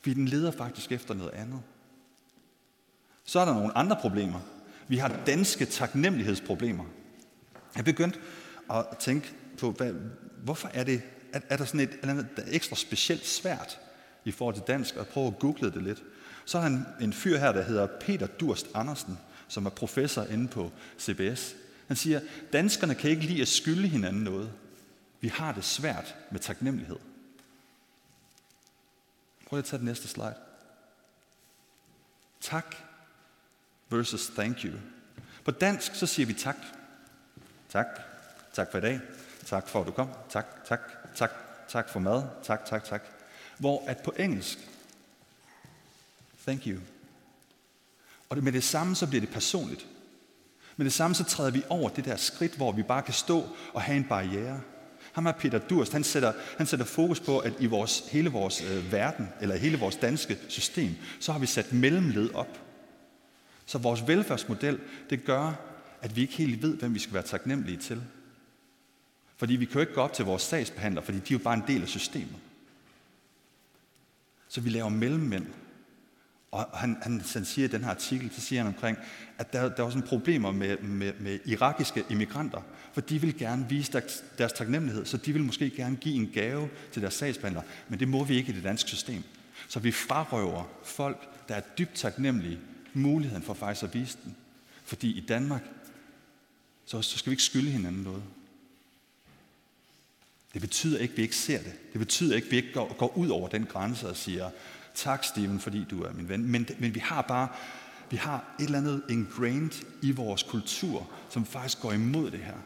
Fordi 0.00 0.14
den 0.14 0.28
leder 0.28 0.50
faktisk 0.50 0.92
efter 0.92 1.14
noget 1.14 1.30
andet. 1.32 1.60
Så 3.24 3.40
er 3.40 3.44
der 3.44 3.54
nogle 3.54 3.78
andre 3.78 3.96
problemer. 4.00 4.40
Vi 4.88 4.96
har 4.96 5.20
danske 5.26 5.64
taknemmelighedsproblemer. 5.64 6.84
Jeg 7.76 7.84
begyndte 7.84 8.18
at 8.70 8.86
tænke 8.98 9.32
på, 9.58 9.70
hvad, 9.70 9.94
hvorfor 10.44 10.70
er 10.74 10.84
det, 10.84 11.02
er, 11.32 11.40
er 11.48 11.56
der 11.56 11.64
sådan 11.64 11.80
et 11.80 11.90
eller 11.90 12.08
andet 12.08 12.36
der 12.36 12.42
er 12.42 12.48
ekstra 12.50 12.76
specielt 12.76 13.26
svært 13.26 13.78
i 14.24 14.30
forhold 14.30 14.54
til 14.54 14.64
dansk, 14.66 14.96
og 14.96 15.06
prøve 15.06 15.26
at 15.26 15.38
google 15.38 15.70
det 15.70 15.82
lidt. 15.82 16.02
Så 16.44 16.58
er 16.58 16.62
der 16.62 16.68
en, 16.68 16.86
en 17.00 17.12
fyr 17.12 17.38
her, 17.38 17.52
der 17.52 17.62
hedder 17.62 17.86
Peter 18.00 18.26
Durst 18.26 18.66
Andersen, 18.74 19.18
som 19.48 19.66
er 19.66 19.70
professor 19.70 20.24
inde 20.24 20.48
på 20.48 20.72
CBS. 20.98 21.54
Han 21.86 21.96
siger, 21.96 22.20
danskerne 22.52 22.94
kan 22.94 23.10
ikke 23.10 23.22
lide 23.22 23.42
at 23.42 23.48
skylde 23.48 23.88
hinanden 23.88 24.24
noget. 24.24 24.52
Vi 25.20 25.28
har 25.28 25.52
det 25.52 25.64
svært 25.64 26.14
med 26.30 26.40
taknemmelighed. 26.40 26.96
Prøv 29.46 29.58
at 29.58 29.64
tage 29.64 29.78
den 29.78 29.86
næste 29.86 30.08
slide. 30.08 30.34
Tak 32.40 32.76
versus 33.90 34.26
thank 34.26 34.64
you. 34.64 34.72
På 35.44 35.50
dansk 35.50 35.94
så 35.94 36.06
siger 36.06 36.26
vi 36.26 36.32
tak. 36.32 36.56
Tak. 37.68 37.86
Tak 38.52 38.70
for 38.70 38.78
i 38.78 38.80
dag. 38.80 39.00
Tak 39.46 39.68
for 39.68 39.80
at 39.80 39.86
du 39.86 39.92
kom. 39.92 40.10
Tak, 40.30 40.64
tak, 40.64 40.80
tak, 41.14 41.30
tak 41.68 41.88
for 41.88 42.00
mad. 42.00 42.22
Tak, 42.42 42.64
tak, 42.66 42.84
tak. 42.84 43.02
Hvor 43.58 43.84
at 43.86 43.98
på 44.04 44.12
engelsk, 44.18 44.58
thank 46.44 46.66
you, 46.66 46.80
og 48.28 48.38
med 48.42 48.52
det 48.52 48.64
samme, 48.64 48.96
så 48.96 49.06
bliver 49.06 49.20
det 49.20 49.30
personligt. 49.30 49.86
Med 50.76 50.84
det 50.84 50.92
samme, 50.92 51.14
så 51.14 51.24
træder 51.24 51.50
vi 51.50 51.62
over 51.68 51.88
det 51.88 52.04
der 52.04 52.16
skridt, 52.16 52.56
hvor 52.56 52.72
vi 52.72 52.82
bare 52.82 53.02
kan 53.02 53.14
stå 53.14 53.48
og 53.72 53.82
have 53.82 53.96
en 53.96 54.04
barriere. 54.04 54.60
Ham 55.12 55.26
er 55.26 55.32
Peter 55.32 55.58
Durst, 55.58 55.92
han 55.92 56.04
sætter, 56.04 56.32
han 56.56 56.66
sætter 56.66 56.86
fokus 56.86 57.20
på, 57.20 57.38
at 57.38 57.52
i 57.58 57.66
vores, 57.66 58.02
hele 58.10 58.30
vores 58.30 58.62
øh, 58.62 58.92
verden, 58.92 59.28
eller 59.40 59.56
hele 59.56 59.78
vores 59.78 59.96
danske 59.96 60.38
system, 60.48 60.94
så 61.20 61.32
har 61.32 61.38
vi 61.38 61.46
sat 61.46 61.72
mellemled 61.72 62.34
op. 62.34 62.60
Så 63.66 63.78
vores 63.78 64.06
velfærdsmodel, 64.06 64.80
det 65.10 65.24
gør, 65.24 65.52
at 66.02 66.16
vi 66.16 66.20
ikke 66.20 66.34
helt 66.34 66.62
ved, 66.62 66.76
hvem 66.76 66.94
vi 66.94 66.98
skal 66.98 67.14
være 67.14 67.22
taknemmelige 67.22 67.76
til. 67.76 68.02
Fordi 69.36 69.56
vi 69.56 69.64
kan 69.64 69.74
jo 69.74 69.80
ikke 69.80 69.94
gå 69.94 70.00
op 70.00 70.12
til 70.12 70.24
vores 70.24 70.42
sagsbehandler, 70.42 71.02
fordi 71.02 71.18
de 71.18 71.34
er 71.34 71.38
jo 71.38 71.44
bare 71.44 71.54
en 71.54 71.64
del 71.66 71.82
af 71.82 71.88
systemet. 71.88 72.36
Så 74.48 74.60
vi 74.60 74.70
laver 74.70 74.88
mellemmænd, 74.88 75.46
og 76.50 76.78
han, 76.78 76.96
han, 77.02 77.22
han 77.34 77.44
siger 77.44 77.68
i 77.68 77.70
den 77.70 77.84
her 77.84 77.90
artikel, 77.90 78.30
så 78.34 78.40
siger 78.40 78.62
han 78.62 78.74
omkring, 78.74 78.98
at 79.38 79.52
der, 79.52 79.68
der 79.68 79.82
var 79.82 79.90
sådan 79.90 80.08
problemer 80.08 80.52
med, 80.52 80.78
med, 80.78 81.12
med 81.20 81.38
irakiske 81.44 82.04
immigranter, 82.10 82.60
for 82.92 83.00
de 83.00 83.20
vil 83.20 83.38
gerne 83.38 83.68
vise 83.68 83.92
deres, 83.92 84.24
deres 84.38 84.52
taknemmelighed, 84.52 85.04
så 85.04 85.16
de 85.16 85.32
vil 85.32 85.44
måske 85.44 85.70
gerne 85.70 85.96
give 85.96 86.14
en 86.14 86.30
gave 86.34 86.68
til 86.92 87.02
deres 87.02 87.14
sagsbehandler, 87.14 87.62
men 87.88 88.00
det 88.00 88.08
må 88.08 88.24
vi 88.24 88.36
ikke 88.36 88.52
i 88.52 88.54
det 88.54 88.64
danske 88.64 88.88
system. 88.88 89.22
Så 89.68 89.80
vi 89.80 89.92
frarøver 89.92 90.64
folk, 90.84 91.48
der 91.48 91.54
er 91.54 91.60
dybt 91.78 91.94
taknemmelige, 91.94 92.58
muligheden 92.94 93.42
for 93.42 93.54
faktisk 93.54 93.84
at 93.84 93.94
vise 93.94 94.18
den. 94.24 94.36
Fordi 94.84 95.18
i 95.18 95.20
Danmark, 95.20 95.62
så, 96.84 97.02
så 97.02 97.18
skal 97.18 97.30
vi 97.30 97.32
ikke 97.32 97.42
skylde 97.42 97.70
hinanden 97.70 98.02
noget. 98.02 98.22
Det 100.54 100.60
betyder 100.60 100.98
ikke, 100.98 101.12
at 101.12 101.16
vi 101.16 101.22
ikke 101.22 101.36
ser 101.36 101.58
det. 101.58 101.72
Det 101.92 101.98
betyder 101.98 102.36
ikke, 102.36 102.46
at 102.46 102.50
vi 102.50 102.56
ikke 102.56 102.72
går, 102.72 102.94
går 102.98 103.16
ud 103.16 103.28
over 103.28 103.48
den 103.48 103.66
grænse 103.66 104.08
og 104.08 104.16
siger, 104.16 104.50
tak 104.98 105.24
Steven, 105.24 105.60
fordi 105.60 105.84
du 105.84 106.02
er 106.02 106.12
min 106.12 106.28
ven. 106.28 106.44
Men, 106.44 106.68
men 106.78 106.94
vi 106.94 107.00
har 107.00 107.22
bare 107.22 107.48
vi 108.10 108.16
har 108.16 108.54
et 108.60 108.64
eller 108.64 108.78
andet 108.78 109.02
ingrained 109.08 109.84
i 110.02 110.10
vores 110.10 110.42
kultur, 110.42 111.10
som 111.30 111.46
faktisk 111.46 111.80
går 111.80 111.92
imod 111.92 112.30
det 112.30 112.40
her. 112.40 112.56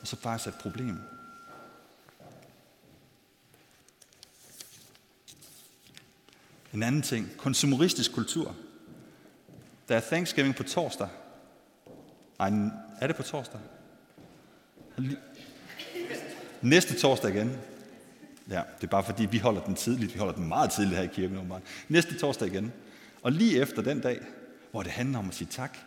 Og 0.00 0.06
så 0.06 0.16
faktisk 0.16 0.46
er 0.46 0.52
et 0.52 0.58
problem. 0.58 0.98
En 6.72 6.82
anden 6.82 7.02
ting, 7.02 7.36
konsumeristisk 7.36 8.12
kultur. 8.12 8.56
Der 9.88 9.96
er 9.96 10.00
Thanksgiving 10.00 10.54
på 10.54 10.62
torsdag. 10.62 11.08
Ej, 12.40 12.50
er 13.00 13.06
det 13.06 13.16
på 13.16 13.22
torsdag? 13.22 13.60
Næste 16.60 16.98
torsdag 16.98 17.30
igen. 17.34 17.58
Ja, 18.50 18.62
det 18.80 18.84
er 18.84 18.90
bare 18.90 19.04
fordi, 19.04 19.26
vi 19.26 19.38
holder 19.38 19.60
den 19.60 19.74
tidligt. 19.74 20.14
Vi 20.14 20.18
holder 20.18 20.34
den 20.34 20.48
meget 20.48 20.70
tidligt 20.70 20.96
her 20.96 21.04
i 21.04 21.10
kirken. 21.14 21.52
Næste 21.88 22.18
torsdag 22.18 22.48
igen. 22.48 22.72
Og 23.22 23.32
lige 23.32 23.60
efter 23.60 23.82
den 23.82 24.00
dag, 24.00 24.20
hvor 24.70 24.82
det 24.82 24.92
handler 24.92 25.18
om 25.18 25.28
at 25.28 25.34
sige 25.34 25.48
tak, 25.50 25.78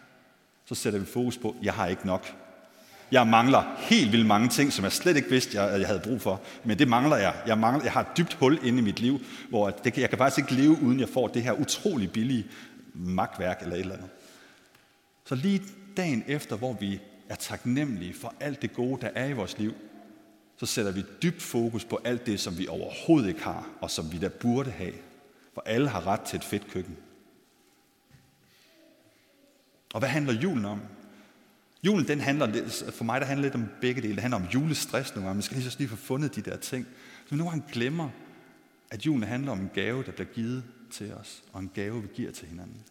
så 0.65 0.75
sætter 0.75 0.99
vi 0.99 1.05
fokus 1.05 1.37
på, 1.37 1.55
jeg 1.63 1.73
har 1.73 1.87
ikke 1.87 2.07
nok. 2.07 2.35
Jeg 3.11 3.27
mangler 3.27 3.75
helt 3.77 4.11
vildt 4.11 4.25
mange 4.25 4.49
ting, 4.49 4.73
som 4.73 4.83
jeg 4.83 4.91
slet 4.91 5.17
ikke 5.17 5.29
vidste, 5.29 5.61
jeg, 5.61 5.79
jeg 5.79 5.87
havde 5.87 5.99
brug 5.99 6.21
for. 6.21 6.41
Men 6.63 6.79
det 6.79 6.87
mangler 6.87 7.17
jeg. 7.17 7.33
Jeg, 7.47 7.57
mangler, 7.57 7.83
jeg 7.83 7.91
har 7.91 8.01
et 8.01 8.17
dybt 8.17 8.33
hul 8.33 8.59
inde 8.63 8.79
i 8.79 8.81
mit 8.81 8.99
liv, 8.99 9.19
hvor 9.49 9.69
det, 9.69 9.97
jeg 9.97 10.09
kan 10.09 10.17
faktisk 10.17 10.37
ikke 10.37 10.61
leve, 10.61 10.81
uden 10.83 10.99
jeg 10.99 11.09
får 11.09 11.27
det 11.27 11.43
her 11.43 11.51
utrolig 11.51 12.11
billige 12.11 12.45
magtværk 12.93 13.61
eller 13.61 13.75
et 13.75 13.79
eller 13.79 13.95
andet. 13.95 14.09
Så 15.25 15.35
lige 15.35 15.61
dagen 15.97 16.23
efter, 16.27 16.55
hvor 16.55 16.73
vi 16.73 16.99
er 17.29 17.35
taknemmelige 17.35 18.13
for 18.13 18.33
alt 18.39 18.61
det 18.61 18.73
gode, 18.73 19.01
der 19.01 19.09
er 19.15 19.25
i 19.25 19.33
vores 19.33 19.57
liv, 19.57 19.73
så 20.57 20.65
sætter 20.65 20.91
vi 20.91 21.03
dybt 21.21 21.41
fokus 21.41 21.85
på 21.85 21.99
alt 22.03 22.25
det, 22.25 22.39
som 22.39 22.57
vi 22.57 22.67
overhovedet 22.67 23.27
ikke 23.27 23.43
har, 23.43 23.69
og 23.81 23.91
som 23.91 24.11
vi 24.11 24.17
da 24.17 24.27
burde 24.27 24.71
have. 24.71 24.93
For 25.53 25.63
alle 25.65 25.89
har 25.89 26.07
ret 26.07 26.21
til 26.21 26.37
et 26.37 26.43
fedt 26.43 26.67
køkken. 26.67 26.97
Og 29.93 29.99
hvad 29.99 30.09
handler 30.09 30.33
julen 30.33 30.65
om? 30.65 30.81
Julen, 31.83 32.07
den 32.07 32.19
handler 32.19 32.69
for 32.91 33.03
mig, 33.03 33.21
der 33.21 33.27
handler 33.27 33.43
lidt 33.43 33.55
om 33.55 33.67
begge 33.81 34.01
dele. 34.01 34.13
Det 34.13 34.21
handler 34.21 34.39
om 34.39 34.45
julestress 34.53 35.15
nogle 35.15 35.25
gange. 35.27 35.35
Man 35.35 35.41
skal 35.41 35.57
lige 35.57 35.71
så 35.71 35.77
lige 35.77 35.89
få 35.89 35.95
fundet 35.95 36.35
de 36.35 36.41
der 36.41 36.57
ting. 36.57 36.85
Så 37.25 37.29
vi 37.29 37.37
nogle 37.37 37.51
gange 37.51 37.65
glemmer, 37.71 38.09
at 38.91 39.05
julen 39.05 39.23
handler 39.23 39.51
om 39.51 39.59
en 39.59 39.69
gave, 39.73 40.03
der 40.03 40.11
bliver 40.11 40.33
givet 40.33 40.63
til 40.91 41.13
os, 41.13 41.43
og 41.53 41.59
en 41.59 41.71
gave, 41.73 42.01
vi 42.01 42.07
giver 42.13 42.31
til 42.31 42.47
hinanden. 42.47 42.83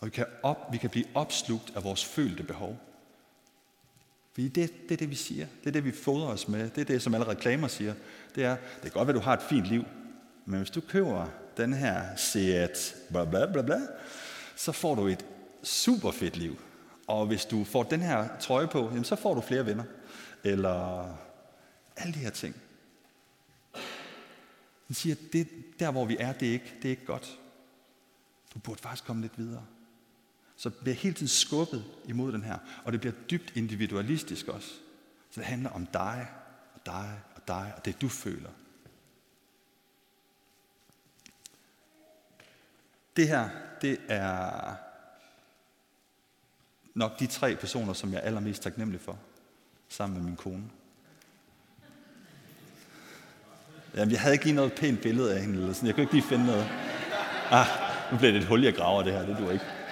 Og 0.00 0.06
vi 0.06 0.10
kan, 0.10 0.26
op, 0.42 0.72
vi 0.72 0.78
kan 0.78 0.90
blive 0.90 1.06
opslugt 1.14 1.72
af 1.76 1.84
vores 1.84 2.04
følte 2.04 2.42
behov. 2.42 2.80
Fordi 4.34 4.48
det, 4.48 4.88
det 4.88 4.92
er 4.92 4.96
det, 4.96 5.10
vi 5.10 5.14
siger. 5.14 5.46
Det 5.60 5.66
er 5.66 5.72
det, 5.72 5.84
vi 5.84 5.92
fodrer 5.92 6.26
os 6.26 6.48
med. 6.48 6.70
Det 6.70 6.80
er 6.80 6.84
det, 6.84 7.02
som 7.02 7.14
alle 7.14 7.28
reklamer 7.28 7.68
siger. 7.68 7.94
Det 8.34 8.44
er, 8.44 8.56
det 8.56 8.82
kan 8.82 8.90
godt 8.90 9.08
være, 9.08 9.16
du 9.16 9.22
har 9.22 9.32
et 9.34 9.42
fint 9.42 9.66
liv, 9.66 9.84
men 10.44 10.58
hvis 10.58 10.70
du 10.70 10.80
køber 10.80 11.26
den 11.56 11.72
her 11.72 12.16
Seat 12.16 12.94
bla 13.10 13.24
bla 13.24 13.52
bla 13.52 13.62
bla, 13.62 13.80
så 14.56 14.72
får 14.72 14.94
du 14.94 15.06
et 15.06 15.24
super 15.62 16.10
fedt 16.10 16.36
liv. 16.36 16.60
Og 17.06 17.26
hvis 17.26 17.44
du 17.44 17.64
får 17.64 17.82
den 17.82 18.00
her 18.00 18.28
trøje 18.40 18.66
på, 18.66 18.78
jamen, 18.78 19.04
så 19.04 19.16
får 19.16 19.34
du 19.34 19.40
flere 19.40 19.66
venner. 19.66 19.84
Eller 20.44 21.08
alle 21.96 22.14
de 22.14 22.18
her 22.18 22.30
ting. 22.30 22.56
Den 24.88 24.94
siger, 24.94 25.14
at 25.14 25.32
det, 25.32 25.48
der 25.80 25.90
hvor 25.90 26.04
vi 26.04 26.16
er, 26.20 26.32
det 26.32 26.48
er, 26.48 26.52
ikke, 26.52 26.74
det 26.76 26.84
er 26.84 26.90
ikke 26.90 27.06
godt. 27.06 27.38
Du 28.54 28.58
burde 28.58 28.82
faktisk 28.82 29.04
komme 29.04 29.22
lidt 29.22 29.38
videre. 29.38 29.64
Så 30.64 30.70
det 30.70 30.78
bliver 30.78 30.94
hele 30.94 31.14
tiden 31.14 31.28
skubbet 31.28 31.84
imod 32.04 32.32
den 32.32 32.42
her. 32.42 32.58
Og 32.84 32.92
det 32.92 33.00
bliver 33.00 33.14
dybt 33.30 33.56
individualistisk 33.56 34.48
også. 34.48 34.68
Så 35.30 35.40
det 35.40 35.44
handler 35.44 35.70
om 35.70 35.86
dig, 35.86 36.28
og 36.74 36.80
dig, 36.86 37.20
og 37.36 37.48
dig, 37.48 37.72
og 37.76 37.84
det 37.84 38.00
du 38.00 38.08
føler. 38.08 38.50
Det 43.16 43.28
her, 43.28 43.48
det 43.82 43.98
er 44.08 44.74
nok 46.94 47.18
de 47.18 47.26
tre 47.26 47.56
personer, 47.56 47.92
som 47.92 48.12
jeg 48.12 48.18
er 48.18 48.22
allermest 48.22 48.62
taknemmelig 48.62 49.00
for, 49.00 49.18
sammen 49.88 50.16
med 50.18 50.24
min 50.24 50.36
kone. 50.36 50.70
Jamen, 53.94 54.12
jeg 54.12 54.20
havde 54.20 54.34
ikke 54.34 54.44
lige 54.44 54.56
noget 54.56 54.72
pænt 54.72 55.00
billede 55.02 55.34
af 55.34 55.40
hende, 55.40 55.58
eller 55.58 55.72
sådan. 55.72 55.86
jeg 55.86 55.94
kunne 55.94 56.02
ikke 56.02 56.14
lige 56.14 56.28
finde 56.28 56.46
noget. 56.46 56.68
Ah, 57.50 57.66
nu 58.12 58.18
bliver 58.18 58.32
det 58.32 58.40
et 58.40 58.48
hul, 58.48 58.64
jeg 58.64 58.74
graver 58.74 59.02
det 59.02 59.12
her, 59.12 59.26
det 59.26 59.38
du 59.38 59.50
ikke. 59.50 59.83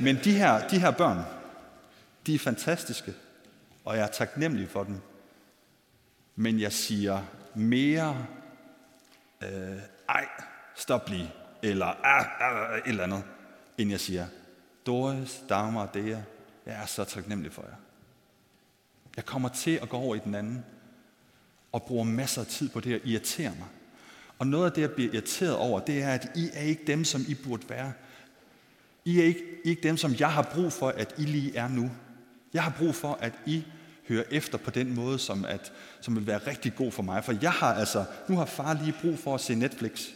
Men 0.00 0.18
de 0.24 0.32
her, 0.32 0.68
de 0.68 0.78
her 0.78 0.90
børn, 0.90 1.18
de 2.26 2.34
er 2.34 2.38
fantastiske, 2.38 3.14
og 3.84 3.96
jeg 3.96 4.02
er 4.02 4.12
taknemmelig 4.12 4.68
for 4.68 4.84
dem. 4.84 5.00
Men 6.36 6.60
jeg 6.60 6.72
siger 6.72 7.22
mere, 7.54 8.26
øh, 9.42 9.78
ej, 10.08 10.26
stop 10.74 11.08
lige, 11.08 11.32
eller 11.62 11.86
ah, 11.86 12.26
ah, 12.40 12.72
ah 12.72 12.78
et 12.78 12.82
eller 12.86 13.04
andet, 13.04 13.22
end 13.78 13.90
jeg 13.90 14.00
siger, 14.00 14.26
Doris, 14.86 15.42
Dagmar, 15.48 15.86
Dea, 15.86 16.18
jeg 16.66 16.74
er 16.82 16.86
så 16.86 17.04
taknemmelig 17.04 17.52
for 17.52 17.62
jer. 17.62 17.76
Jeg 19.16 19.24
kommer 19.24 19.48
til 19.48 19.78
at 19.82 19.88
gå 19.88 19.96
over 19.96 20.14
i 20.14 20.20
den 20.24 20.34
anden, 20.34 20.64
og 21.72 21.82
bruger 21.82 22.04
masser 22.04 22.40
af 22.40 22.46
tid 22.46 22.68
på 22.68 22.80
det 22.80 22.94
at 22.94 23.00
irritere 23.04 23.50
mig. 23.58 23.68
Og 24.38 24.46
noget 24.46 24.66
af 24.66 24.72
det, 24.72 24.82
jeg 24.82 24.90
bliver 24.90 25.12
irriteret 25.12 25.56
over, 25.56 25.80
det 25.80 26.02
er, 26.02 26.08
at 26.08 26.30
I 26.36 26.50
er 26.52 26.60
ikke 26.60 26.82
dem, 26.86 27.04
som 27.04 27.24
I 27.28 27.34
burde 27.34 27.68
være. 27.68 27.92
I 29.04 29.20
er 29.20 29.24
ikke, 29.24 29.40
I 29.40 29.66
er 29.66 29.70
ikke 29.70 29.82
dem, 29.82 29.96
som 29.96 30.14
jeg 30.18 30.32
har 30.32 30.42
brug 30.42 30.72
for, 30.72 30.88
at 30.88 31.14
I 31.18 31.22
lige 31.22 31.56
er 31.56 31.68
nu. 31.68 31.90
Jeg 32.54 32.62
har 32.62 32.74
brug 32.78 32.94
for, 32.94 33.18
at 33.20 33.32
I 33.46 33.64
hører 34.08 34.24
efter 34.30 34.58
på 34.58 34.70
den 34.70 34.94
måde, 34.94 35.18
som, 35.18 35.44
at, 35.44 35.72
som 36.00 36.16
vil 36.16 36.26
være 36.26 36.38
rigtig 36.38 36.74
god 36.74 36.92
for 36.92 37.02
mig. 37.02 37.24
For 37.24 37.34
jeg 37.42 37.52
har 37.52 37.74
altså, 37.74 38.04
nu 38.28 38.36
har 38.36 38.44
far 38.44 38.74
lige 38.82 38.94
brug 39.02 39.18
for 39.18 39.34
at 39.34 39.40
se 39.40 39.54
Netflix. 39.54 40.06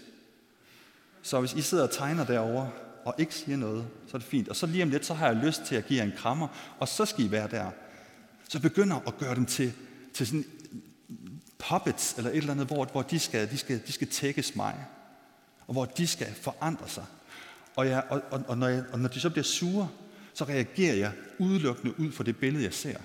Så 1.22 1.40
hvis 1.40 1.52
I 1.52 1.62
sidder 1.62 1.84
og 1.84 1.90
tegner 1.90 2.26
derovre, 2.26 2.70
og 3.04 3.14
ikke 3.18 3.34
siger 3.34 3.56
noget, 3.56 3.86
så 4.06 4.16
er 4.16 4.18
det 4.18 4.28
fint. 4.28 4.48
Og 4.48 4.56
så 4.56 4.66
lige 4.66 4.82
om 4.82 4.90
lidt, 4.90 5.06
så 5.06 5.14
har 5.14 5.26
jeg 5.26 5.36
lyst 5.36 5.62
til 5.62 5.76
at 5.76 5.86
give 5.86 5.98
jer 5.98 6.04
en 6.04 6.16
krammer, 6.16 6.48
og 6.78 6.88
så 6.88 7.04
skal 7.04 7.24
I 7.24 7.30
være 7.30 7.48
der. 7.48 7.70
Så 8.48 8.60
begynder 8.60 8.96
at 9.06 9.18
gøre 9.18 9.34
dem 9.34 9.46
til, 9.46 9.72
til 10.14 10.26
sådan 10.26 10.44
puppets, 11.58 12.14
eller 12.16 12.30
et 12.30 12.36
eller 12.36 12.52
andet, 12.52 12.66
hvor, 12.66 12.84
hvor 12.84 13.02
de, 13.02 13.18
skal, 13.18 13.50
de, 13.50 13.58
skal, 13.58 13.80
de 13.86 13.92
skal 13.92 14.08
tækkes 14.08 14.56
mig, 14.56 14.74
og 15.66 15.72
hvor 15.72 15.84
de 15.84 16.06
skal 16.06 16.34
forandre 16.34 16.88
sig. 16.88 17.04
Og, 17.78 17.88
jeg, 17.88 18.04
og, 18.10 18.22
og, 18.30 18.44
og, 18.48 18.58
når 18.58 18.68
jeg, 18.68 18.84
og 18.92 18.98
når 18.98 19.08
de 19.08 19.20
så 19.20 19.30
bliver 19.30 19.44
sure, 19.44 19.88
så 20.34 20.44
reagerer 20.44 20.94
jeg 20.94 21.12
udelukkende 21.38 22.00
ud 22.00 22.12
fra 22.12 22.24
det 22.24 22.36
billede, 22.36 22.64
jeg 22.64 22.74
ser. 22.74 22.98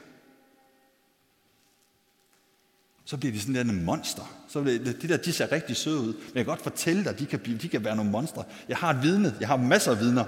Så 3.06 3.18
bliver 3.18 3.34
de 3.34 3.42
sådan 3.42 3.70
en 3.70 3.86
monster. 3.86 4.46
Så 4.48 4.62
bliver 4.62 4.80
de 4.80 5.08
der, 5.08 5.18
de 5.18 5.34
ser 5.34 5.52
rigtig 5.52 5.76
søde 5.76 6.00
ud. 6.00 6.14
Men 6.14 6.26
jeg 6.26 6.34
kan 6.34 6.46
godt 6.46 6.62
fortælle 6.62 7.04
dig, 7.04 7.20
de 7.20 7.26
kan, 7.26 7.40
blive, 7.40 7.58
de 7.58 7.70
kan 7.70 7.84
være 7.84 7.96
nogle 7.96 8.12
monstre. 8.12 8.44
Jeg 8.68 8.78
har 8.78 8.94
et 8.94 9.02
vidne. 9.02 9.38
Jeg 9.40 9.48
har 9.48 9.58
masser 9.58 9.92
af 9.92 10.00
vidner. 10.00 10.26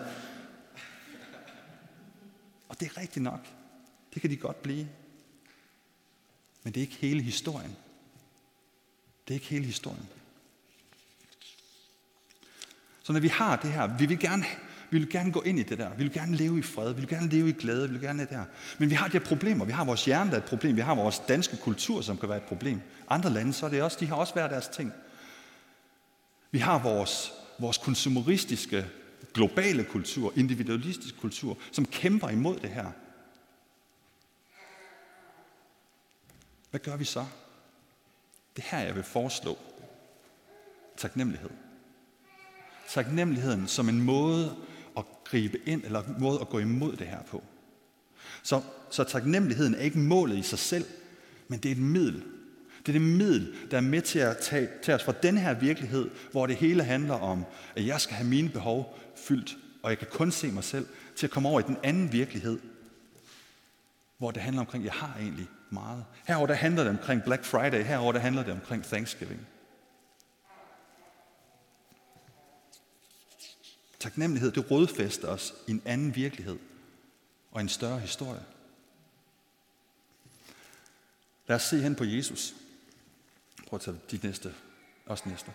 Og 2.70 2.80
det 2.80 2.86
er 2.86 2.98
rigtigt 2.98 3.24
nok. 3.24 3.48
Det 4.14 4.22
kan 4.22 4.32
de 4.32 4.38
godt 4.38 4.62
blive. 4.62 4.88
Men 6.64 6.74
det 6.74 6.78
er 6.78 6.82
ikke 6.82 6.96
hele 6.96 7.22
historien. 7.22 7.76
Det 9.28 9.34
er 9.34 9.36
ikke 9.36 9.48
hele 9.48 9.66
historien. 9.66 10.10
Så 13.06 13.14
når 13.14 13.20
vi 13.20 13.28
har 13.28 13.56
det 13.56 13.72
her, 13.72 13.98
vi 13.98 14.06
vil 14.06 14.20
gerne, 14.20 14.46
vi 14.90 14.98
vil 14.98 15.10
gerne 15.10 15.32
gå 15.32 15.42
ind 15.42 15.60
i 15.60 15.64
det 15.64 15.78
der. 15.78 15.90
Vi 15.90 16.04
vil 16.04 16.14
gerne 16.14 16.36
leve 16.36 16.60
i 16.60 16.62
fred. 16.62 16.94
Vi 16.94 17.00
vil 17.00 17.10
gerne 17.10 17.30
leve 17.30 17.50
i 17.50 17.52
glæde. 17.52 17.88
Vi 17.88 17.94
vil 17.94 18.02
gerne 18.02 18.22
det 18.22 18.30
der. 18.30 18.44
Men 18.80 18.90
vi 18.90 18.96
har 18.96 19.08
de 19.08 19.12
her 19.18 19.26
problemer. 19.26 19.66
Vi 19.66 19.72
har 19.72 19.86
vores 19.86 20.06
hjerne, 20.06 20.32
der 20.32 20.38
er 20.38 20.42
et 20.42 20.50
problem. 20.50 20.76
Vi 20.76 20.82
har 20.82 20.96
vores 20.96 21.20
danske 21.28 21.58
kultur, 21.58 22.02
som 22.02 22.18
kan 22.18 22.30
være 22.30 22.38
et 22.38 22.44
problem. 22.44 22.82
Andre 23.10 23.30
lande, 23.30 23.54
så 23.54 23.66
er 23.66 23.70
det 23.70 23.84
også, 23.84 23.98
de 24.00 24.08
har 24.08 24.16
også 24.16 24.34
hver 24.34 24.48
deres 24.48 24.68
ting. 24.68 24.94
Vi 26.52 26.60
har 26.60 26.80
vores, 26.80 27.34
vores 27.60 27.78
konsumeristiske, 27.78 28.86
globale 29.34 29.84
kultur, 29.84 30.34
individualistiske 30.36 31.18
kultur, 31.18 31.58
som 31.72 31.86
kæmper 31.86 32.30
imod 32.30 32.60
det 32.60 32.70
her. 32.70 32.92
Hvad 36.70 36.80
gør 36.80 36.96
vi 36.96 37.06
så? 37.06 37.26
Det 38.56 38.64
her, 38.64 38.80
jeg 38.80 38.96
vil 38.96 39.04
foreslå. 39.04 39.58
Taknemmelighed. 40.98 41.65
Taknemmeligheden 42.90 43.68
som 43.68 43.90
en 43.90 44.02
måde 44.02 44.56
at 44.98 45.04
gribe 45.24 45.58
ind, 45.66 45.84
eller 45.84 46.04
en 46.04 46.16
måde 46.20 46.42
at 46.42 46.50
gå 46.50 46.60
imod 46.60 46.96
det 46.96 47.08
her 47.08 47.22
på. 47.32 47.44
Så, 48.44 48.62
så 48.90 49.04
taknemmeligheden 49.04 49.76
er 49.76 49.80
ikke 49.80 50.00
målet 50.00 50.38
i 50.38 50.42
sig 50.42 50.60
selv, 50.60 50.86
men 51.48 51.60
det 51.60 51.72
er 51.72 51.76
et 51.76 51.82
middel. 51.82 52.24
Det 52.80 52.96
er 52.96 53.00
det 53.00 53.02
middel, 53.02 53.54
der 53.72 53.78
er 53.78 53.82
med 53.82 54.02
til 54.02 54.20
at 54.20 54.38
tage, 54.38 54.70
tage 54.84 54.96
os 54.96 55.04
fra 55.04 55.14
den 55.24 55.38
her 55.38 55.54
virkelighed, 55.54 56.10
hvor 56.32 56.46
det 56.46 56.56
hele 56.56 56.84
handler 56.84 57.14
om, 57.14 57.46
at 57.76 57.88
jeg 57.88 58.02
skal 58.02 58.16
have 58.16 58.30
mine 58.30 58.50
behov 58.50 59.00
fyldt, 59.16 59.58
og 59.84 59.90
jeg 59.90 60.00
kan 60.00 60.08
kun 60.12 60.32
se 60.32 60.52
mig 60.52 60.64
selv, 60.64 60.86
til 61.16 61.28
at 61.28 61.32
komme 61.32 61.50
over 61.50 61.60
i 61.60 61.64
den 61.64 61.78
anden 61.84 62.12
virkelighed, 62.12 62.60
hvor 64.18 64.32
det 64.32 64.42
handler 64.42 64.60
omkring, 64.60 64.84
at 64.84 64.86
jeg 64.86 64.94
har 64.94 65.18
egentlig 65.20 65.48
meget. 65.70 66.06
Herover 66.28 66.48
der 66.48 66.54
handler 66.54 66.84
det 66.84 66.90
omkring 66.90 67.24
Black 67.24 67.46
Friday, 67.46 67.84
herover 67.84 68.12
der 68.12 68.20
handler 68.20 68.44
det 68.44 68.54
omkring 68.54 68.84
Thanksgiving. 68.84 69.48
Taknemmelighed, 74.06 74.52
det 74.52 74.72
rådfæster 74.72 75.28
os 75.28 75.54
i 75.68 75.72
en 75.72 75.82
anden 75.86 76.16
virkelighed 76.16 76.58
og 77.52 77.62
en 77.62 77.70
større 77.70 78.00
historie. 78.00 78.42
Lad 81.48 81.56
os 81.56 81.64
se 81.64 81.82
hen 81.82 81.96
på 81.96 82.04
Jesus. 82.04 82.54
Prøv 83.68 83.78
at 83.78 83.82
tage 83.82 83.98
de 84.12 84.28
næste, 84.28 84.54
også 85.06 85.24
næste. 85.30 85.52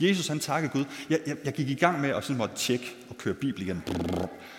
Jesus 0.00 0.28
han 0.28 0.40
takkede 0.40 0.72
Gud. 0.72 0.84
Jeg, 1.10 1.20
jeg, 1.26 1.36
jeg 1.44 1.52
gik 1.52 1.68
i 1.68 1.74
gang 1.74 2.00
med 2.00 2.10
at 2.10 2.24
sådan 2.24 2.36
måtte 2.36 2.56
tjekke 2.56 2.96
og 3.08 3.16
køre 3.16 3.34
Bibel 3.34 3.62
igen. 3.62 3.82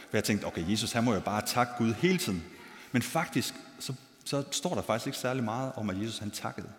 For 0.09 0.17
jeg 0.17 0.23
tænkte, 0.23 0.45
okay, 0.45 0.71
Jesus 0.71 0.91
han 0.91 1.03
må 1.03 1.13
jo 1.13 1.19
bare 1.19 1.45
takke 1.45 1.73
Gud 1.77 1.93
hele 1.93 2.17
tiden. 2.17 2.43
Men 2.91 3.01
faktisk, 3.01 3.53
så, 3.79 3.93
så 4.25 4.43
står 4.51 4.75
der 4.75 4.81
faktisk 4.81 5.07
ikke 5.07 5.19
særlig 5.19 5.43
meget 5.43 5.71
om, 5.75 5.89
at 5.89 6.01
Jesus 6.01 6.17
han 6.17 6.31
takkede. 6.31 6.69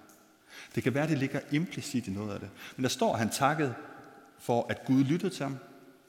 Det 0.75 0.83
kan 0.83 0.95
være, 0.95 1.09
det 1.09 1.19
ligger 1.19 1.41
implicit 1.51 2.07
i 2.07 2.11
noget 2.11 2.35
af 2.35 2.41
det. 2.41 2.51
Men 2.77 2.83
der 2.83 2.91
står, 2.91 3.13
at 3.13 3.19
han 3.19 3.31
takkede 3.31 3.75
for, 4.39 4.67
at 4.69 4.85
Gud 4.85 5.05
lyttede 5.05 5.35
til 5.35 5.43
ham. 5.43 5.59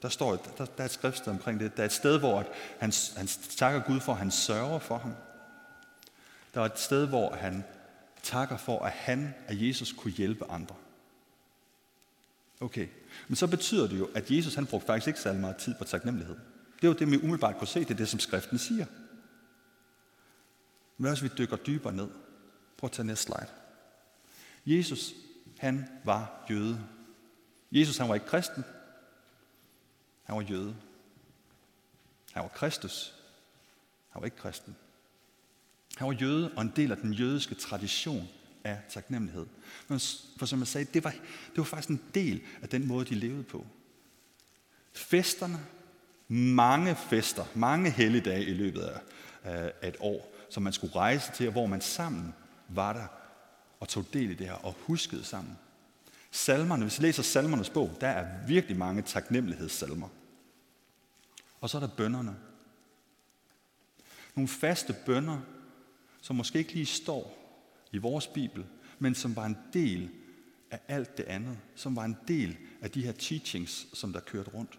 Der 0.02 0.08
står 0.08 0.36
der, 0.36 0.64
der 0.64 0.82
er 0.82 0.84
et 0.84 0.90
skriftsted 0.90 1.32
omkring 1.32 1.60
det. 1.60 1.76
Der 1.76 1.82
er 1.82 1.86
et 1.86 1.92
sted, 1.92 2.18
hvor 2.18 2.46
han, 2.78 2.92
han 3.16 3.26
takker 3.56 3.80
Gud 3.80 4.00
for, 4.00 4.12
at 4.12 4.18
han 4.18 4.30
sørger 4.30 4.78
for 4.78 4.98
ham. 4.98 5.12
Der 6.54 6.60
er 6.60 6.64
et 6.64 6.78
sted, 6.78 7.06
hvor 7.06 7.34
han 7.34 7.64
takker 8.22 8.56
for, 8.56 8.84
at 8.84 8.92
han, 8.92 9.34
at 9.46 9.62
Jesus, 9.62 9.92
kunne 9.92 10.12
hjælpe 10.12 10.50
andre. 10.50 10.74
Okay, 12.60 12.88
men 13.28 13.36
så 13.36 13.46
betyder 13.46 13.86
det 13.86 13.98
jo, 13.98 14.08
at 14.14 14.30
Jesus 14.30 14.54
han 14.54 14.66
brugte 14.66 14.86
faktisk 14.86 15.06
ikke 15.06 15.20
særlig 15.20 15.40
meget 15.40 15.56
tid 15.56 15.74
på 15.78 15.84
taknemmelighed. 15.84 16.36
Det 16.76 16.84
er 16.84 16.88
jo 16.88 16.94
det, 16.98 17.10
vi 17.10 17.16
umiddelbart 17.16 17.58
kunne 17.58 17.68
se, 17.68 17.80
det 17.80 17.90
er 17.90 17.94
det, 17.94 18.08
som 18.08 18.20
skriften 18.20 18.58
siger. 18.58 18.86
Men 20.98 21.08
hvis 21.12 21.22
vi 21.22 21.30
dykker 21.38 21.56
dybere 21.56 21.92
ned. 21.92 22.08
Prøv 22.76 22.88
at 22.88 22.92
tage 22.92 23.06
næste 23.06 23.24
slide. 23.24 23.46
Jesus, 24.66 25.12
han 25.58 25.88
var 26.04 26.44
jøde. 26.50 26.80
Jesus, 27.72 27.96
han 27.96 28.08
var 28.08 28.14
ikke 28.14 28.26
kristen. 28.26 28.64
Han 30.22 30.36
var 30.36 30.42
jøde. 30.42 30.76
Han 32.32 32.42
var 32.42 32.48
Kristus. 32.48 33.14
Han 34.10 34.20
var 34.20 34.26
ikke 34.26 34.36
kristen. 34.36 34.76
Han 35.96 36.06
var 36.06 36.12
jøde 36.12 36.52
og 36.56 36.62
en 36.62 36.72
del 36.76 36.90
af 36.90 36.96
den 36.96 37.12
jødiske 37.12 37.54
tradition 37.54 38.28
af 38.64 38.80
taknemmelighed. 38.88 39.46
For 40.36 40.46
som 40.46 40.58
jeg 40.58 40.68
sagde, 40.68 40.88
det 40.94 41.04
var, 41.04 41.10
det 41.10 41.56
var 41.56 41.64
faktisk 41.64 41.88
en 41.90 42.02
del 42.14 42.42
af 42.62 42.68
den 42.68 42.86
måde, 42.86 43.04
de 43.04 43.14
levede 43.14 43.42
på. 43.42 43.66
Festerne, 44.92 45.58
mange 46.28 46.96
fester, 46.96 47.44
mange 47.54 47.90
helligdage 47.90 48.44
i 48.44 48.54
løbet 48.54 48.80
af, 48.80 49.00
af 49.82 49.88
et 49.88 49.96
år, 50.00 50.34
som 50.50 50.62
man 50.62 50.72
skulle 50.72 50.94
rejse 50.94 51.32
til, 51.32 51.46
og 51.46 51.52
hvor 51.52 51.66
man 51.66 51.80
sammen 51.80 52.34
var 52.68 52.92
der 52.92 53.06
og 53.80 53.88
tog 53.88 54.04
del 54.12 54.30
i 54.30 54.34
det 54.34 54.46
her 54.46 54.54
og 54.54 54.76
huskede 54.80 55.24
sammen. 55.24 55.58
Salmerne, 56.30 56.84
hvis 56.84 56.98
I 56.98 57.02
læser 57.02 57.22
salmernes 57.22 57.70
bog, 57.70 57.96
der 58.00 58.08
er 58.08 58.46
virkelig 58.46 58.76
mange 58.76 59.02
taknemmelighedssalmer. 59.02 60.08
Og 61.60 61.70
så 61.70 61.78
er 61.78 61.80
der 61.80 61.96
bønderne. 61.96 62.36
Nogle 64.34 64.48
faste 64.48 64.96
bønder, 65.06 65.40
som 66.20 66.36
måske 66.36 66.58
ikke 66.58 66.72
lige 66.72 66.86
står 66.86 67.36
i 67.92 67.98
vores 67.98 68.26
Bibel, 68.26 68.66
men 68.98 69.14
som 69.14 69.36
var 69.36 69.46
en 69.46 69.58
del 69.72 70.10
af 70.70 70.80
alt 70.88 71.16
det 71.16 71.24
andet, 71.24 71.58
som 71.74 71.96
var 71.96 72.04
en 72.04 72.16
del 72.28 72.56
af 72.80 72.90
de 72.90 73.02
her 73.02 73.12
teachings, 73.12 73.98
som 73.98 74.12
der 74.12 74.20
kørte 74.20 74.50
rundt. 74.50 74.78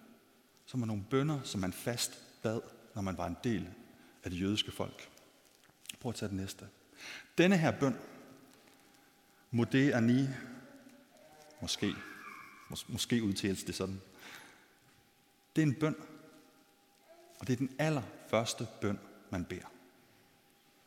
Som 0.65 0.81
var 0.81 0.87
nogle 0.87 1.03
bønder, 1.09 1.39
som 1.43 1.61
man 1.61 1.73
fast 1.73 2.19
bad, 2.41 2.61
når 2.95 3.01
man 3.01 3.17
var 3.17 3.27
en 3.27 3.37
del 3.43 3.67
af 4.23 4.31
det 4.31 4.41
jødiske 4.41 4.71
folk. 4.71 5.09
Prøv 5.99 6.09
at 6.09 6.15
tage 6.15 6.29
den 6.29 6.37
næste. 6.37 6.67
Denne 7.37 7.57
her 7.57 7.71
bøn, 7.79 7.95
Modé 9.53 9.77
Ani, 9.77 10.27
måske, 11.61 11.93
mås- 12.69 12.85
måske 12.87 13.23
udtales 13.23 13.63
det 13.63 13.75
sådan, 13.75 14.01
det 15.55 15.61
er 15.61 15.65
en 15.65 15.75
bøn, 15.75 15.95
og 17.39 17.47
det 17.47 17.53
er 17.53 17.57
den 17.57 17.75
allerførste 17.79 18.67
bøn, 18.81 18.99
man 19.29 19.45
beder. 19.45 19.71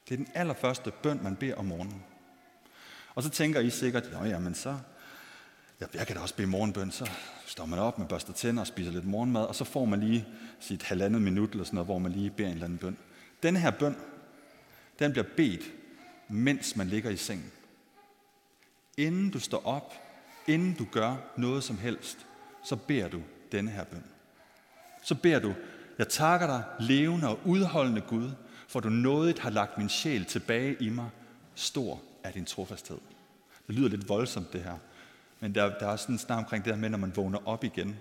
Det 0.09 0.15
er 0.15 0.17
den 0.17 0.29
allerførste 0.35 0.93
bøn, 1.03 1.23
man 1.23 1.37
beder 1.37 1.55
om 1.55 1.65
morgenen. 1.65 2.03
Og 3.15 3.23
så 3.23 3.31
tænker 3.31 3.61
I 3.61 3.71
sikkert, 3.71 4.11
ja, 4.13 4.39
men 4.39 4.55
så, 4.55 4.79
ja, 5.81 5.87
jeg 5.95 6.07
kan 6.07 6.17
da 6.17 6.23
også 6.23 6.37
bede 6.37 6.47
morgenbøn, 6.47 6.91
så 6.91 7.11
står 7.47 7.67
man 7.67 7.79
op, 7.79 7.99
man 7.99 8.09
børster 8.09 8.33
tænder 8.33 8.61
og 8.61 8.67
spiser 8.67 8.93
lidt 8.93 9.05
morgenmad, 9.05 9.45
og 9.45 9.55
så 9.55 9.65
får 9.65 9.85
man 9.85 10.01
lige 10.01 10.27
sit 10.61 10.83
halvandet 10.83 11.23
minut 11.23 11.51
eller 11.51 11.65
sådan 11.65 11.75
noget, 11.75 11.87
hvor 11.87 11.99
man 11.99 12.13
lige 12.13 12.31
beder 12.31 12.49
en 12.49 12.55
eller 12.55 12.65
anden 12.65 12.79
bøn. 12.79 12.99
Denne 13.43 13.61
her 13.61 13.71
bøn, 13.71 13.97
den 14.99 15.13
bliver 15.13 15.27
bedt, 15.37 15.73
mens 16.29 16.77
man 16.77 16.89
ligger 16.89 17.11
i 17.11 17.17
sengen. 17.17 17.53
Inden 18.97 19.31
du 19.31 19.41
står 19.41 19.67
op, 19.67 19.95
inden 20.46 20.74
du 20.74 20.87
gør 20.92 21.16
noget 21.37 21.64
som 21.64 21.78
helst, 21.78 22.26
så 22.64 22.76
beder 22.76 23.09
du 23.09 23.22
denne 23.52 23.70
her 23.70 23.85
bøn. 23.85 24.04
Så 25.02 25.14
beder 25.14 25.38
du, 25.38 25.54
jeg 25.98 26.09
takker 26.09 26.46
dig, 26.46 26.64
levende 26.80 27.28
og 27.28 27.38
udholdende 27.44 28.00
Gud, 28.00 28.30
for 28.68 28.80
du 28.80 28.88
nådigt 28.88 29.38
har 29.38 29.50
lagt 29.50 29.78
min 29.78 29.88
sjæl 29.88 30.24
tilbage 30.24 30.76
i 30.80 30.88
mig. 30.88 31.11
Stor 31.54 32.02
er 32.24 32.30
din 32.30 32.44
trofasthed. 32.44 32.98
Det 33.66 33.74
lyder 33.74 33.88
lidt 33.88 34.09
voldsomt 34.09 34.52
det 34.52 34.62
her, 34.62 34.76
men 35.40 35.54
der, 35.54 35.78
der 35.78 35.88
er 35.88 35.96
sådan 35.96 36.14
en 36.14 36.18
snak 36.18 36.38
omkring 36.38 36.64
det 36.64 36.72
her 36.74 36.80
med, 36.80 36.90
når 36.90 36.98
man 36.98 37.16
vågner 37.16 37.48
op 37.48 37.64
igen, 37.64 37.96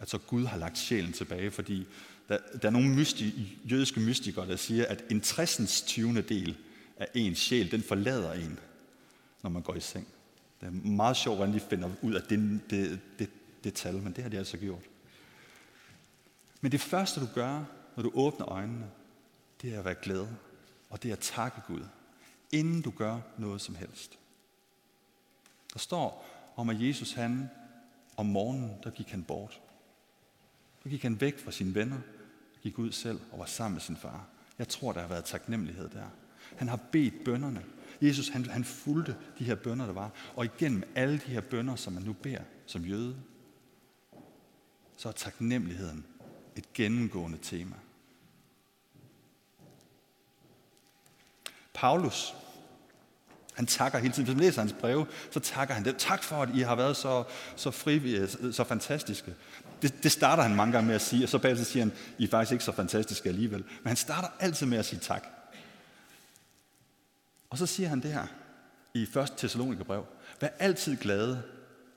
at 0.00 0.10
så 0.10 0.18
Gud 0.18 0.44
har 0.44 0.58
lagt 0.58 0.78
sjælen 0.78 1.12
tilbage, 1.12 1.50
fordi 1.50 1.86
der, 2.28 2.38
der 2.62 2.68
er 2.68 2.72
nogle 2.72 2.88
mysti, 2.88 3.58
jødiske 3.70 4.00
mystikere, 4.00 4.48
der 4.48 4.56
siger, 4.56 4.86
at 4.86 5.04
en 5.10 5.20
60. 5.20 5.82
20. 5.86 6.22
del 6.22 6.56
af 6.96 7.06
ens 7.14 7.38
sjæl, 7.38 7.70
den 7.70 7.82
forlader 7.82 8.32
en, 8.32 8.58
når 9.42 9.50
man 9.50 9.62
går 9.62 9.74
i 9.74 9.80
seng. 9.80 10.06
Det 10.60 10.66
er 10.66 10.70
meget 10.70 11.16
sjovt, 11.16 11.36
hvordan 11.36 11.54
de 11.54 11.60
finder 11.60 11.90
ud 12.02 12.14
af 12.14 12.22
det, 12.22 12.60
det, 12.70 13.00
det, 13.18 13.30
det 13.64 13.74
tal, 13.74 13.94
men 13.94 14.12
det 14.12 14.22
har 14.22 14.30
de 14.30 14.38
altså 14.38 14.56
gjort. 14.56 14.82
Men 16.60 16.72
det 16.72 16.80
første, 16.80 17.20
du 17.20 17.26
gør, 17.34 17.64
når 17.96 18.02
du 18.02 18.10
åbner 18.14 18.48
øjnene, 18.48 18.90
det 19.62 19.74
er 19.74 19.78
at 19.78 19.84
være 19.84 19.94
glad, 20.02 20.26
og 20.90 21.02
det 21.02 21.08
er 21.08 21.12
at 21.12 21.18
takke 21.18 21.60
Gud, 21.66 21.82
inden 22.52 22.82
du 22.82 22.90
gør 22.90 23.20
noget 23.38 23.60
som 23.60 23.74
helst. 23.74 24.18
Der 25.72 25.78
står 25.78 26.26
om, 26.56 26.68
at 26.68 26.82
Jesus 26.82 27.12
han 27.12 27.50
om 28.16 28.26
morgenen, 28.26 28.70
der 28.84 28.90
gik 28.90 29.08
han 29.08 29.24
bort. 29.24 29.60
Der 30.84 30.90
gik 30.90 31.02
han 31.02 31.20
væk 31.20 31.38
fra 31.38 31.50
sine 31.50 31.74
venner, 31.74 31.98
gik 32.62 32.78
ud 32.78 32.92
selv 32.92 33.20
og 33.32 33.38
var 33.38 33.46
sammen 33.46 33.74
med 33.74 33.80
sin 33.80 33.96
far. 33.96 34.26
Jeg 34.58 34.68
tror, 34.68 34.92
der 34.92 35.00
har 35.00 35.08
været 35.08 35.24
taknemmelighed 35.24 35.88
der. 35.88 36.06
Han 36.56 36.68
har 36.68 36.80
bedt 36.92 37.24
bønderne. 37.24 37.62
Jesus 38.02 38.28
han, 38.28 38.44
han 38.44 38.64
fulgte 38.64 39.16
de 39.38 39.44
her 39.44 39.54
bønder, 39.54 39.86
der 39.86 39.92
var. 39.92 40.10
Og 40.36 40.44
igennem 40.44 40.82
alle 40.94 41.20
de 41.26 41.32
her 41.32 41.40
bønder, 41.40 41.76
som 41.76 41.92
man 41.92 42.02
nu 42.02 42.12
beder 42.12 42.42
som 42.66 42.84
jøde, 42.84 43.16
så 44.96 45.08
er 45.08 45.12
taknemmeligheden 45.12 46.06
et 46.56 46.72
gennemgående 46.72 47.38
tema. 47.42 47.76
Paulus, 51.74 52.34
han 53.54 53.66
takker 53.66 53.98
hele 53.98 54.12
tiden. 54.12 54.24
Hvis 54.24 54.36
man 54.36 54.44
læser 54.44 54.60
hans 54.60 54.72
breve, 54.72 55.06
så 55.30 55.40
takker 55.40 55.74
han 55.74 55.84
dem. 55.84 55.96
Tak 55.98 56.22
for, 56.22 56.42
at 56.42 56.48
I 56.54 56.60
har 56.60 56.74
været 56.74 56.96
så, 56.96 57.24
så 57.56 57.70
frivillige, 57.70 58.52
så 58.52 58.64
fantastiske. 58.64 59.34
Det, 59.82 60.02
det 60.02 60.12
starter 60.12 60.42
han 60.42 60.56
mange 60.56 60.72
gange 60.72 60.86
med 60.86 60.94
at 60.94 61.00
sige, 61.00 61.24
og 61.24 61.28
så 61.28 61.38
bagefter 61.38 61.64
siger 61.64 61.84
han, 61.84 61.92
I 62.18 62.24
er 62.24 62.28
faktisk 62.28 62.52
ikke 62.52 62.64
så 62.64 62.72
fantastiske 62.72 63.28
alligevel. 63.28 63.58
Men 63.58 63.86
han 63.86 63.96
starter 63.96 64.28
altid 64.40 64.66
med 64.66 64.78
at 64.78 64.84
sige 64.84 65.00
tak. 65.00 65.26
Og 67.50 67.58
så 67.58 67.66
siger 67.66 67.88
han 67.88 68.00
det 68.00 68.12
her 68.12 68.26
i 68.94 69.02
1. 69.02 69.32
Thessalonikerbrev. 69.36 70.06
Vær 70.40 70.48
altid 70.58 70.96
glade. 70.96 71.42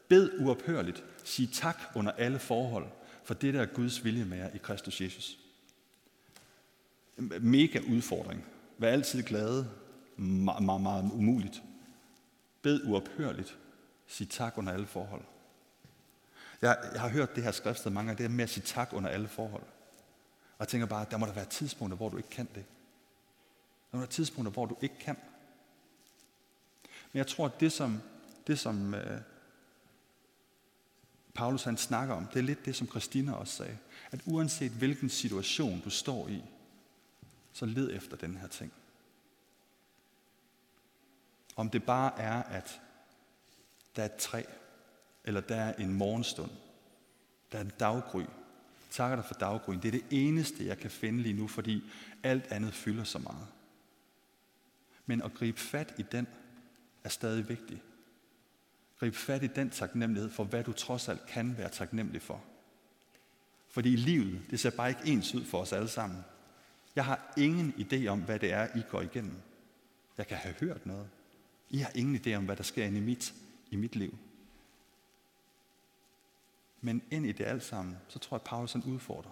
Bed 0.07 0.39
uophørligt. 0.39 1.03
Sig 1.23 1.49
tak 1.53 1.77
under 1.95 2.11
alle 2.11 2.39
forhold, 2.39 2.87
for 3.23 3.33
det 3.33 3.53
der 3.53 3.61
er 3.61 3.65
Guds 3.65 4.03
vilje 4.03 4.25
med 4.25 4.37
jer 4.37 4.49
i 4.49 4.57
Kristus 4.57 5.01
Jesus. 5.01 5.37
Mega 7.41 7.79
udfordring. 7.89 8.45
Vær 8.77 8.89
altid 8.89 9.23
glade. 9.23 9.69
Meget, 10.17 10.63
meget, 10.63 10.81
meget 10.81 11.11
umuligt. 11.13 11.63
Bed 12.61 12.81
uophørligt. 12.85 13.57
Sig 14.07 14.29
tak 14.29 14.57
under 14.57 14.73
alle 14.73 14.87
forhold. 14.87 15.23
Jeg, 16.61 16.77
jeg 16.93 17.01
har 17.01 17.09
hørt 17.09 17.35
det 17.35 17.43
her 17.43 17.51
skriftsted 17.51 17.91
mange 17.91 18.07
gange, 18.07 18.23
det 18.23 18.31
er 18.31 18.35
med 18.35 18.43
at 18.43 18.49
sige 18.49 18.63
tak 18.65 18.93
under 18.93 19.09
alle 19.09 19.27
forhold. 19.27 19.63
Og 20.53 20.59
jeg 20.59 20.67
tænker 20.67 20.87
bare, 20.87 21.05
der 21.11 21.17
må 21.17 21.25
der 21.25 21.33
være 21.33 21.45
tidspunkter, 21.45 21.97
hvor 21.97 22.09
du 22.09 22.17
ikke 22.17 22.29
kan 22.29 22.47
det. 22.55 22.65
Der 23.91 23.97
må 23.97 23.99
være 23.99 24.09
tidspunkter, 24.09 24.51
hvor 24.51 24.65
du 24.65 24.77
ikke 24.81 24.99
kan. 24.99 25.17
Men 27.13 27.17
jeg 27.17 27.27
tror, 27.27 27.45
at 27.45 27.59
det 27.59 27.71
som, 27.71 28.01
det, 28.47 28.59
som 28.59 28.93
øh, 28.93 29.21
Paulus 31.33 31.63
han 31.63 31.77
snakker 31.77 32.15
om, 32.15 32.27
det 32.27 32.39
er 32.39 32.43
lidt 32.43 32.65
det, 32.65 32.75
som 32.75 32.87
Christina 32.87 33.33
også 33.33 33.53
sagde. 33.55 33.77
At 34.11 34.21
uanset 34.25 34.71
hvilken 34.71 35.09
situation 35.09 35.81
du 35.85 35.89
står 35.89 36.27
i, 36.27 36.43
så 37.53 37.65
led 37.65 37.95
efter 37.95 38.17
den 38.17 38.37
her 38.37 38.47
ting. 38.47 38.73
Om 41.55 41.69
det 41.69 41.83
bare 41.83 42.19
er, 42.19 42.43
at 42.43 42.81
der 43.95 44.01
er 44.01 44.05
et 44.05 44.15
træ, 44.15 44.43
eller 45.23 45.41
der 45.41 45.55
er 45.55 45.73
en 45.73 45.93
morgenstund, 45.93 46.51
der 47.51 47.57
er 47.57 47.61
en 47.61 47.71
daggry. 47.79 48.23
Takker 48.91 49.15
dig 49.15 49.25
for 49.25 49.33
daggryen. 49.33 49.81
Det 49.81 49.87
er 49.87 49.91
det 49.91 50.05
eneste, 50.11 50.65
jeg 50.65 50.77
kan 50.77 50.91
finde 50.91 51.21
lige 51.21 51.33
nu, 51.33 51.47
fordi 51.47 51.83
alt 52.23 52.47
andet 52.47 52.73
fylder 52.73 53.03
så 53.03 53.19
meget. 53.19 53.47
Men 55.05 55.21
at 55.21 55.33
gribe 55.33 55.59
fat 55.59 55.93
i 55.97 56.01
den 56.11 56.27
er 57.03 57.09
stadig 57.09 57.49
vigtig. 57.49 57.81
Grib 58.99 59.15
fat 59.15 59.43
i 59.43 59.47
den 59.47 59.69
taknemmelighed 59.69 60.29
for, 60.29 60.43
hvad 60.43 60.63
du 60.63 60.73
trods 60.73 61.09
alt 61.09 61.25
kan 61.25 61.57
være 61.57 61.69
taknemmelig 61.69 62.21
for. 62.21 62.43
Fordi 63.69 63.95
livet, 63.95 64.41
det 64.51 64.59
ser 64.59 64.69
bare 64.69 64.89
ikke 64.89 65.05
ens 65.05 65.35
ud 65.35 65.45
for 65.45 65.61
os 65.61 65.73
alle 65.73 65.87
sammen. 65.87 66.23
Jeg 66.95 67.05
har 67.05 67.33
ingen 67.37 67.73
idé 67.77 68.07
om, 68.07 68.19
hvad 68.19 68.39
det 68.39 68.53
er, 68.53 68.77
I 68.77 68.81
går 68.89 69.01
igennem. 69.01 69.35
Jeg 70.17 70.27
kan 70.27 70.37
have 70.37 70.55
hørt 70.59 70.85
noget. 70.85 71.09
I 71.69 71.77
har 71.77 71.91
ingen 71.95 72.15
idé 72.15 72.35
om, 72.35 72.45
hvad 72.45 72.55
der 72.55 72.63
sker 72.63 72.85
inde 72.85 72.97
i 72.97 73.01
mit, 73.01 73.33
i 73.71 73.75
mit 73.75 73.95
liv. 73.95 74.17
Men 76.81 77.01
ind 77.11 77.25
i 77.25 77.31
det 77.31 77.45
alt 77.45 77.63
sammen, 77.63 77.97
så 78.07 78.19
tror 78.19 78.37
jeg, 78.37 78.41
at 78.41 78.49
Paulus 78.49 78.73
han 78.73 78.83
udfordrer. 78.83 79.31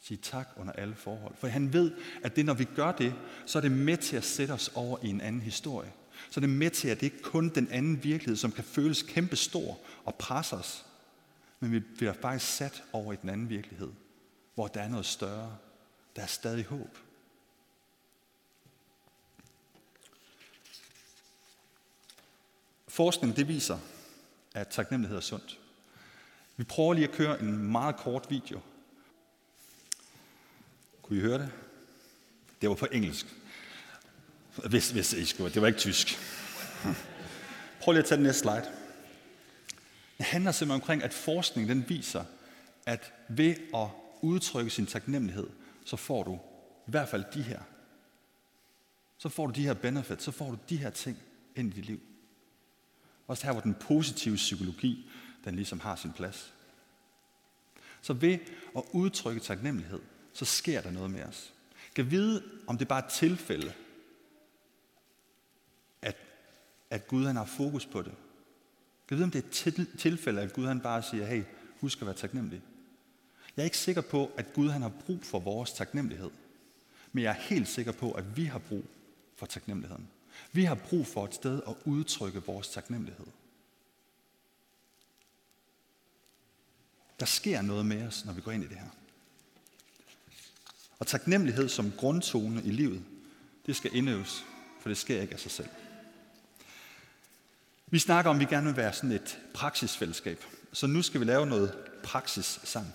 Sige 0.00 0.18
tak 0.18 0.48
under 0.56 0.72
alle 0.72 0.94
forhold. 0.94 1.36
For 1.36 1.46
han 1.48 1.72
ved, 1.72 1.92
at 2.22 2.36
det, 2.36 2.46
når 2.46 2.54
vi 2.54 2.64
gør 2.64 2.92
det, 2.92 3.14
så 3.46 3.58
er 3.58 3.62
det 3.62 3.72
med 3.72 3.96
til 3.96 4.16
at 4.16 4.24
sætte 4.24 4.52
os 4.52 4.72
over 4.74 4.98
i 5.02 5.08
en 5.08 5.20
anden 5.20 5.40
historie. 5.40 5.92
Så 6.30 6.40
er 6.40 6.40
det 6.40 6.50
med 6.50 6.70
til, 6.70 6.88
at 6.88 7.00
det 7.00 7.06
ikke 7.06 7.22
kun 7.22 7.48
den 7.48 7.68
anden 7.68 8.04
virkelighed, 8.04 8.36
som 8.36 8.52
kan 8.52 8.64
føles 8.64 9.02
kæmpe 9.02 9.36
stor 9.36 9.78
og 10.04 10.14
presse 10.14 10.56
os, 10.56 10.84
men 11.60 11.72
vi 11.72 11.80
bliver 11.80 12.12
faktisk 12.12 12.52
sat 12.56 12.82
over 12.92 13.12
i 13.12 13.16
den 13.22 13.28
anden 13.28 13.48
virkelighed, 13.48 13.92
hvor 14.54 14.66
der 14.66 14.80
er 14.80 14.88
noget 14.88 15.06
større. 15.06 15.56
Der 16.16 16.22
er 16.22 16.26
stadig 16.26 16.64
håb. 16.64 16.98
Forskning 22.88 23.36
det 23.36 23.48
viser, 23.48 23.78
at 24.54 24.68
taknemmelighed 24.68 25.16
er 25.16 25.20
sundt. 25.20 25.58
Vi 26.56 26.64
prøver 26.64 26.94
lige 26.94 27.08
at 27.08 27.14
køre 27.14 27.40
en 27.40 27.72
meget 27.72 27.96
kort 27.96 28.26
video. 28.30 28.60
Kunne 31.02 31.18
I 31.18 31.20
høre 31.20 31.38
det? 31.38 31.52
Det 32.60 32.68
var 32.68 32.74
på 32.74 32.86
engelsk. 32.92 33.26
Hvis, 34.56 34.90
hvis 34.90 35.12
I 35.12 35.24
skulle. 35.24 35.54
Det 35.54 35.62
var 35.62 35.68
ikke 35.68 35.78
tysk. 35.78 36.18
Prøv 37.80 37.92
lige 37.92 38.02
at 38.02 38.08
tage 38.08 38.16
den 38.16 38.26
næste 38.26 38.40
slide. 38.40 38.70
Det 40.18 40.26
handler 40.26 40.52
simpelthen 40.52 40.82
omkring, 40.82 41.02
at 41.02 41.14
forskning 41.14 41.68
den 41.68 41.88
viser, 41.88 42.24
at 42.86 43.12
ved 43.28 43.54
at 43.74 43.88
udtrykke 44.22 44.70
sin 44.70 44.86
taknemmelighed, 44.86 45.46
så 45.84 45.96
får 45.96 46.22
du 46.22 46.38
i 46.88 46.90
hvert 46.90 47.08
fald 47.08 47.24
de 47.34 47.42
her. 47.42 47.60
Så 49.18 49.28
får 49.28 49.46
du 49.46 49.52
de 49.52 49.62
her 49.62 49.74
benefits, 49.74 50.24
så 50.24 50.30
får 50.30 50.50
du 50.50 50.58
de 50.68 50.76
her 50.76 50.90
ting 50.90 51.18
ind 51.56 51.72
i 51.72 51.76
dit 51.76 51.86
liv. 51.86 52.00
Også 53.26 53.44
her, 53.44 53.52
hvor 53.52 53.60
den 53.60 53.74
positive 53.74 54.36
psykologi, 54.36 55.10
den 55.44 55.54
ligesom 55.56 55.80
har 55.80 55.96
sin 55.96 56.12
plads. 56.12 56.52
Så 58.02 58.12
ved 58.12 58.38
at 58.76 58.82
udtrykke 58.92 59.40
taknemmelighed, 59.40 60.00
så 60.32 60.44
sker 60.44 60.80
der 60.80 60.90
noget 60.90 61.10
med 61.10 61.24
os. 61.24 61.52
Kan 61.94 62.10
vide, 62.10 62.42
om 62.66 62.78
det 62.78 62.88
bare 62.88 63.02
er 63.02 63.06
et 63.06 63.12
tilfælde, 63.12 63.72
at, 66.02 66.16
at 66.94 67.08
Gud 67.08 67.26
han 67.26 67.36
har 67.36 67.44
fokus 67.44 67.86
på 67.86 68.02
det. 68.02 68.12
Jeg 69.10 69.18
ved, 69.18 69.24
om 69.24 69.30
det 69.30 69.44
er 69.44 69.68
et 69.82 69.88
tilfælde, 69.98 70.40
at 70.40 70.52
Gud 70.52 70.66
han 70.66 70.80
bare 70.80 71.02
siger, 71.02 71.26
hey, 71.26 71.42
husk 71.80 72.00
at 72.00 72.06
være 72.06 72.16
taknemmelig. 72.16 72.62
Jeg 73.56 73.62
er 73.62 73.64
ikke 73.64 73.78
sikker 73.78 74.00
på, 74.02 74.30
at 74.36 74.52
Gud 74.52 74.68
han 74.68 74.82
har 74.82 74.92
brug 75.06 75.18
for 75.22 75.38
vores 75.38 75.72
taknemmelighed. 75.72 76.30
Men 77.12 77.24
jeg 77.24 77.30
er 77.30 77.40
helt 77.40 77.68
sikker 77.68 77.92
på, 77.92 78.12
at 78.12 78.36
vi 78.36 78.44
har 78.44 78.58
brug 78.58 78.84
for 79.36 79.46
taknemmeligheden. 79.46 80.08
Vi 80.52 80.64
har 80.64 80.74
brug 80.74 81.06
for 81.06 81.24
et 81.24 81.34
sted 81.34 81.60
at 81.68 81.74
udtrykke 81.84 82.42
vores 82.46 82.68
taknemmelighed. 82.68 83.26
Der 87.20 87.26
sker 87.26 87.62
noget 87.62 87.86
med 87.86 88.06
os, 88.06 88.24
når 88.24 88.32
vi 88.32 88.40
går 88.40 88.52
ind 88.52 88.64
i 88.64 88.68
det 88.68 88.76
her. 88.76 88.88
Og 90.98 91.06
taknemmelighed 91.06 91.68
som 91.68 91.92
grundtone 91.96 92.62
i 92.64 92.70
livet, 92.70 93.04
det 93.66 93.76
skal 93.76 93.96
indøves, 93.96 94.44
for 94.80 94.88
det 94.88 94.98
sker 94.98 95.20
ikke 95.20 95.34
af 95.34 95.40
sig 95.40 95.50
selv. 95.50 95.68
Vi 97.86 97.98
snakker 97.98 98.30
om, 98.30 98.36
at 98.36 98.40
vi 98.40 98.44
gerne 98.44 98.66
vil 98.66 98.76
være 98.76 98.92
sådan 98.92 99.12
et 99.12 99.38
praksisfællesskab. 99.54 100.44
Så 100.72 100.86
nu 100.86 101.02
skal 101.02 101.20
vi 101.20 101.24
lave 101.24 101.46
noget 101.46 101.74
praksis 102.02 102.60
sammen. 102.64 102.92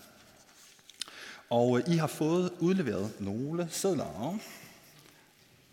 Og 1.50 1.80
øh, 1.80 1.94
I 1.94 1.98
har 1.98 2.08
fået 2.08 2.52
udleveret 2.60 3.12
nogle 3.20 3.68
sædler. 3.72 4.40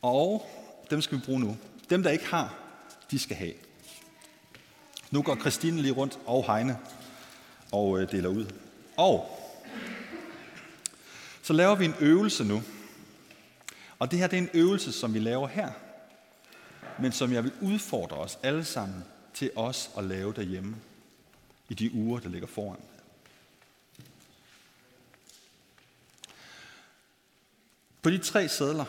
Og 0.02 0.46
dem 0.90 1.02
skal 1.02 1.18
vi 1.18 1.22
bruge 1.22 1.40
nu. 1.40 1.56
Dem, 1.90 2.02
der 2.02 2.10
ikke 2.10 2.26
har, 2.26 2.54
de 3.10 3.18
skal 3.18 3.36
have. 3.36 3.52
Nu 5.10 5.22
går 5.22 5.36
Christine 5.36 5.82
lige 5.82 5.94
rundt 5.94 6.18
og 6.26 6.56
Heine 6.56 6.78
og 7.72 8.00
øh, 8.00 8.10
deler 8.10 8.28
ud. 8.28 8.46
Og 8.96 9.38
så 11.42 11.52
laver 11.52 11.74
vi 11.74 11.84
en 11.84 11.94
øvelse 12.00 12.44
nu. 12.44 12.62
Og 13.98 14.10
det 14.10 14.18
her 14.18 14.26
det 14.26 14.38
er 14.38 14.42
en 14.42 14.50
øvelse, 14.54 14.92
som 14.92 15.14
vi 15.14 15.18
laver 15.18 15.48
her, 15.48 15.70
men 16.98 17.12
som 17.12 17.32
jeg 17.32 17.44
vil 17.44 17.52
udfordre 17.60 18.16
os 18.16 18.38
alle 18.42 18.64
sammen 18.64 19.04
til 19.34 19.50
os 19.56 19.90
at 19.98 20.04
lave 20.04 20.32
derhjemme 20.32 20.76
i 21.68 21.74
de 21.74 21.94
uger, 21.94 22.20
der 22.20 22.28
ligger 22.28 22.48
foran. 22.48 22.80
På 28.02 28.10
de 28.10 28.18
tre 28.18 28.48
sædler, 28.48 28.84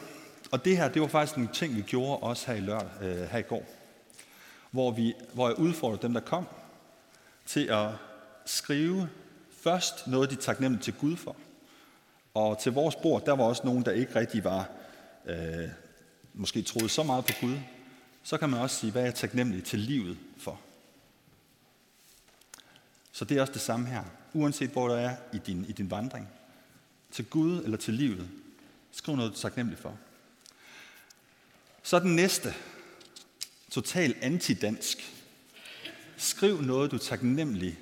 og 0.52 0.66
det 0.66 0.78
her, 0.78 0.90
det 0.90 1.02
var 1.02 1.08
faktisk 1.08 1.38
en 1.38 1.48
ting, 1.48 1.76
vi 1.76 1.82
gjorde 1.82 2.18
også 2.18 2.48
her 2.48 2.54
i, 2.54 2.60
lørdag, 2.60 2.90
øh, 3.02 3.30
her 3.30 3.38
i 3.38 3.42
går, 3.42 3.66
hvor, 4.72 4.92
vi, 4.92 5.14
hvor 5.34 5.48
jeg 5.48 5.60
udfordrede 5.60 6.02
dem, 6.02 6.14
der 6.14 6.22
kom, 6.22 6.48
til 7.46 7.68
at 7.68 7.90
skrive 8.46 9.10
først 9.52 10.08
noget, 10.08 10.30
de 10.30 10.36
er 10.36 10.40
taknemmelige 10.40 10.84
til 10.84 10.94
Gud 10.94 11.16
for. 11.16 11.36
Og 12.34 12.60
til 12.60 12.72
vores 12.72 12.96
bord, 12.96 13.26
der 13.26 13.32
var 13.32 13.44
også 13.44 13.62
nogen, 13.66 13.86
der 13.86 13.92
ikke 13.92 14.16
rigtig 14.16 14.44
var, 14.44 14.70
øh, 15.26 15.70
måske 16.34 16.62
troede 16.62 16.90
så 16.90 17.04
meget 17.04 17.26
på 17.26 17.34
Gud. 17.42 17.58
Så 18.28 18.38
kan 18.38 18.50
man 18.50 18.60
også 18.60 18.76
sige, 18.76 18.92
hvad 18.92 19.02
er 19.02 19.06
jeg 19.06 19.16
taknemmelig 19.16 19.64
til 19.64 19.80
livet 19.80 20.18
for? 20.38 20.62
Så 23.12 23.26
det 23.26 23.38
er 23.38 23.42
også 23.42 23.54
det 23.54 23.62
samme 23.62 23.88
her. 23.88 24.04
Uanset 24.34 24.70
hvor 24.70 24.88
du 24.88 24.94
er 24.94 25.16
i 25.34 25.38
din, 25.38 25.66
i 25.66 25.72
din 25.72 25.92
vandring. 25.92 26.30
Til 27.12 27.26
Gud 27.26 27.64
eller 27.64 27.78
til 27.78 27.94
livet. 27.94 28.30
Skriv 28.92 29.16
noget, 29.16 29.32
du 29.32 29.36
er 29.36 29.42
taknemmelig 29.42 29.80
for. 29.80 29.98
Så 31.84 32.00
den 32.00 32.16
næste. 32.16 32.54
Total 33.72 34.16
antidansk. 34.22 35.14
Skriv 36.18 36.62
noget, 36.62 36.92
du 36.92 36.96
er 36.96 37.00
taknemmelig 37.00 37.80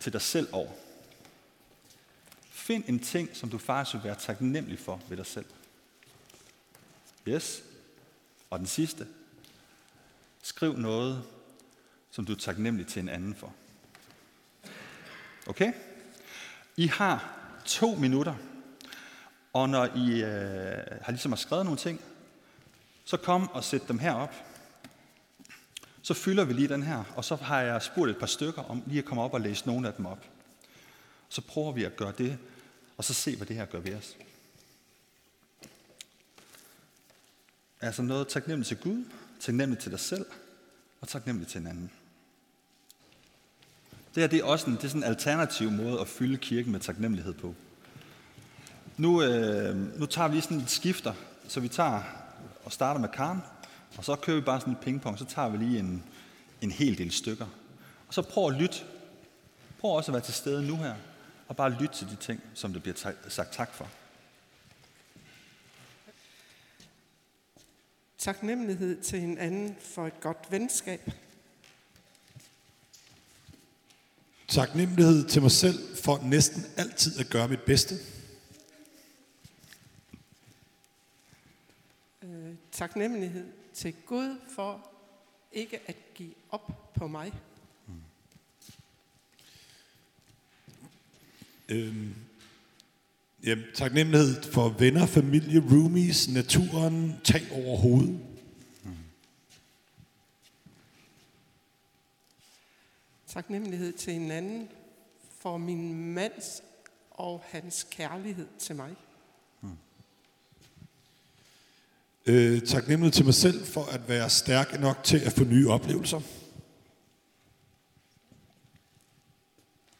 til 0.00 0.12
dig 0.12 0.22
selv 0.22 0.48
over. 0.52 0.72
Find 2.50 2.84
en 2.86 2.98
ting, 2.98 3.36
som 3.36 3.50
du 3.50 3.58
faktisk 3.58 3.94
vil 3.94 4.04
være 4.04 4.18
taknemmelig 4.18 4.78
for 4.78 5.00
ved 5.08 5.16
dig 5.16 5.26
selv. 5.26 5.46
Yes. 7.28 7.62
Og 8.56 8.60
den 8.60 8.66
sidste. 8.66 9.06
Skriv 10.42 10.76
noget, 10.76 11.24
som 12.10 12.24
du 12.24 12.32
er 12.32 12.36
taknemmelig 12.36 12.86
til 12.86 13.02
en 13.02 13.08
anden 13.08 13.34
for. 13.34 13.52
Okay? 15.46 15.72
I 16.76 16.86
har 16.86 17.38
to 17.64 17.94
minutter, 17.94 18.34
og 19.52 19.68
når 19.68 19.84
I 19.84 20.22
øh, 20.22 21.00
har 21.02 21.10
ligesom 21.12 21.32
har 21.32 21.36
skrevet 21.36 21.64
nogle 21.64 21.78
ting, 21.78 22.00
så 23.04 23.16
kom 23.16 23.50
og 23.50 23.64
sæt 23.64 23.88
dem 23.88 23.98
herop. 23.98 24.34
Så 26.02 26.14
fylder 26.14 26.44
vi 26.44 26.52
lige 26.52 26.68
den 26.68 26.82
her, 26.82 27.04
og 27.16 27.24
så 27.24 27.36
har 27.36 27.60
jeg 27.60 27.82
spurgt 27.82 28.10
et 28.10 28.18
par 28.18 28.26
stykker 28.26 28.62
om 28.62 28.82
lige 28.86 28.98
at 28.98 29.04
komme 29.04 29.22
op 29.22 29.34
og 29.34 29.40
læse 29.40 29.66
nogle 29.66 29.88
af 29.88 29.94
dem 29.94 30.06
op. 30.06 30.24
Så 31.28 31.40
prøver 31.40 31.72
vi 31.72 31.84
at 31.84 31.96
gøre 31.96 32.12
det, 32.18 32.38
og 32.96 33.04
så 33.04 33.14
se, 33.14 33.36
hvad 33.36 33.46
det 33.46 33.56
her 33.56 33.64
gør 33.64 33.80
ved 33.80 33.94
os. 33.94 34.16
Altså 37.80 38.02
noget 38.02 38.28
taknemmelig 38.28 38.66
til 38.66 38.76
Gud, 38.76 39.04
taknemmelig 39.40 39.82
til 39.82 39.90
dig 39.90 40.00
selv, 40.00 40.26
og 41.00 41.08
taknemmelig 41.08 41.48
til 41.48 41.60
hinanden. 41.60 41.90
Det 44.14 44.22
her 44.22 44.26
det 44.26 44.38
er 44.38 44.44
også 44.44 44.66
en, 44.66 44.76
det 44.76 44.84
er 44.84 44.88
sådan 44.88 45.02
en 45.02 45.08
alternativ 45.08 45.70
måde 45.70 46.00
at 46.00 46.08
fylde 46.08 46.36
kirken 46.36 46.72
med 46.72 46.80
taknemmelighed 46.80 47.32
på. 47.34 47.54
Nu, 48.96 49.22
øh, 49.22 49.98
nu 49.98 50.06
tager 50.06 50.28
vi 50.28 50.40
sådan 50.40 50.58
et 50.58 50.70
skifter, 50.70 51.12
så 51.48 51.60
vi 51.60 51.68
tager 51.68 52.02
og 52.64 52.72
starter 52.72 53.00
med 53.00 53.08
Karen, 53.08 53.40
og 53.96 54.04
så 54.04 54.16
kører 54.16 54.36
vi 54.36 54.42
bare 54.42 54.60
sådan 54.60 54.72
et 54.72 54.80
pingpong, 54.80 55.18
så 55.18 55.24
tager 55.24 55.48
vi 55.48 55.58
lige 55.58 55.78
en, 55.78 56.02
en 56.60 56.70
hel 56.70 56.98
del 56.98 57.12
stykker. 57.12 57.46
Og 58.08 58.14
så 58.14 58.22
prøv 58.22 58.48
at 58.48 58.54
lytte. 58.54 58.76
Prøv 59.80 59.90
også 59.90 60.10
at 60.10 60.12
være 60.12 60.22
til 60.22 60.34
stede 60.34 60.66
nu 60.66 60.76
her, 60.76 60.94
og 61.48 61.56
bare 61.56 61.70
lytte 61.70 61.94
til 61.94 62.08
de 62.10 62.16
ting, 62.16 62.40
som 62.54 62.72
der 62.72 62.80
bliver 62.80 63.12
sagt 63.28 63.52
tak 63.52 63.74
for. 63.74 63.88
Taknemmelighed 68.26 69.02
til 69.02 69.20
hinanden 69.20 69.76
for 69.80 70.06
et 70.06 70.20
godt 70.20 70.38
venskab. 70.50 71.10
Taknemmelighed 74.48 75.28
til 75.28 75.42
mig 75.42 75.50
selv 75.50 75.96
for 75.96 76.18
næsten 76.22 76.62
altid 76.76 77.20
at 77.20 77.30
gøre 77.30 77.48
mit 77.48 77.60
bedste. 77.60 77.94
Øh, 82.22 82.54
taknemmelighed 82.72 83.52
til 83.74 83.94
Gud 84.06 84.38
for 84.54 84.90
ikke 85.52 85.80
at 85.86 85.96
give 86.14 86.34
op 86.50 86.92
på 86.94 87.06
mig. 87.06 87.32
Øhm, 91.68 92.14
Jamen, 93.46 93.64
taknemmelighed 93.74 94.42
for 94.42 94.68
venner, 94.68 95.06
familie, 95.06 95.60
roomies, 95.60 96.28
naturen, 96.28 97.20
tag 97.24 97.42
over 97.52 97.76
hovedet. 97.76 98.20
Taknemmelighed 103.28 103.92
til 103.92 104.12
hinanden 104.12 104.68
for 105.38 105.56
min 105.56 106.12
mands 106.14 106.62
og 107.10 107.42
hans 107.44 107.86
kærlighed 107.90 108.46
til 108.58 108.76
mig. 108.76 108.94
Øh, 112.26 112.62
taknemmelighed 112.62 113.12
til 113.12 113.24
mig 113.24 113.34
selv 113.34 113.66
for 113.66 113.84
at 113.84 114.08
være 114.08 114.30
stærk 114.30 114.80
nok 114.80 115.04
til 115.04 115.18
at 115.18 115.32
få 115.32 115.44
nye 115.44 115.68
oplevelser. 115.68 116.20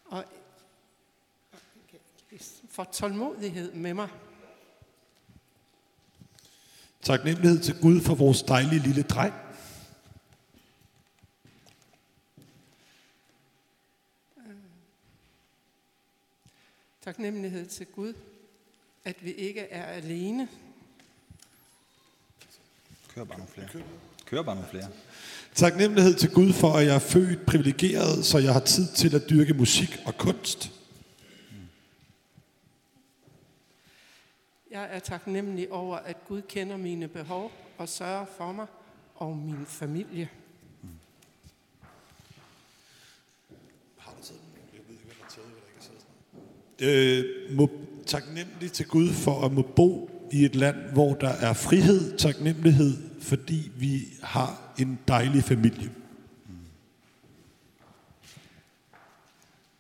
Og 0.05 0.25
for 2.77 2.85
tålmodighed 2.93 3.73
med 3.73 3.95
mig. 3.95 4.09
Taknemmelighed 7.03 7.61
til 7.61 7.81
Gud 7.81 8.01
for 8.01 8.15
vores 8.15 8.43
dejlige 8.43 8.83
lille 8.83 9.03
dreng. 9.03 9.35
Taknemmelighed 17.05 17.67
til 17.67 17.87
Gud, 17.87 18.15
at 19.05 19.25
vi 19.25 19.33
ikke 19.33 19.61
er 19.61 19.85
alene. 19.85 20.49
Kør 23.15 23.25
bare 23.25 23.39
nogle 23.39 23.53
flere. 23.53 23.69
Kør 24.25 24.43
bare 24.43 24.55
nogle 24.55 24.71
flere. 24.71 24.89
Taknemmelighed 25.55 26.15
til 26.15 26.31
Gud 26.31 26.53
for, 26.53 26.73
at 26.73 26.87
jeg 26.87 26.95
er 26.95 26.99
født 26.99 27.47
privilegeret, 27.47 28.25
så 28.25 28.39
jeg 28.39 28.53
har 28.53 28.61
tid 28.61 28.95
til 28.95 29.15
at 29.15 29.31
dyrke 29.31 29.55
musik 29.55 29.99
og 30.07 30.19
kunst. 30.19 30.76
Jeg 34.77 34.89
er 34.91 34.99
taknemmelig 34.99 35.73
over, 35.73 35.97
at 35.97 36.25
Gud 36.29 36.43
kender 36.43 36.77
mine 36.77 37.09
behov 37.09 37.53
og 37.79 37.89
sørger 37.89 38.25
for 38.37 38.53
mig 38.53 38.67
og 39.15 39.37
min 39.37 39.67
familie. 39.67 40.29
Øh, 46.83 47.25
må, 47.57 47.71
taknemmelig 48.07 48.73
til 48.73 48.87
Gud 48.87 49.09
for 49.12 49.47
at 49.47 49.53
må 49.53 49.62
bo 49.62 50.11
i 50.33 50.45
et 50.45 50.55
land, 50.55 50.77
hvor 50.93 51.15
der 51.15 51.29
er 51.29 51.53
frihed, 51.53 52.19
taknemmelighed, 52.19 53.21
fordi 53.21 53.73
vi 53.77 54.03
har 54.23 54.75
en 54.79 54.99
dejlig 55.09 55.45
familie. 55.45 55.91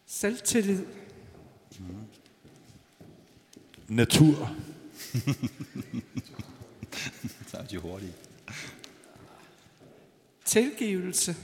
Selvtillid, 0.06 0.84
Natur, 3.88 4.56
Så 7.50 7.56
er 7.56 7.66
de 7.66 7.78
hurtige. 7.78 8.12
tilgivelse, 10.44 11.36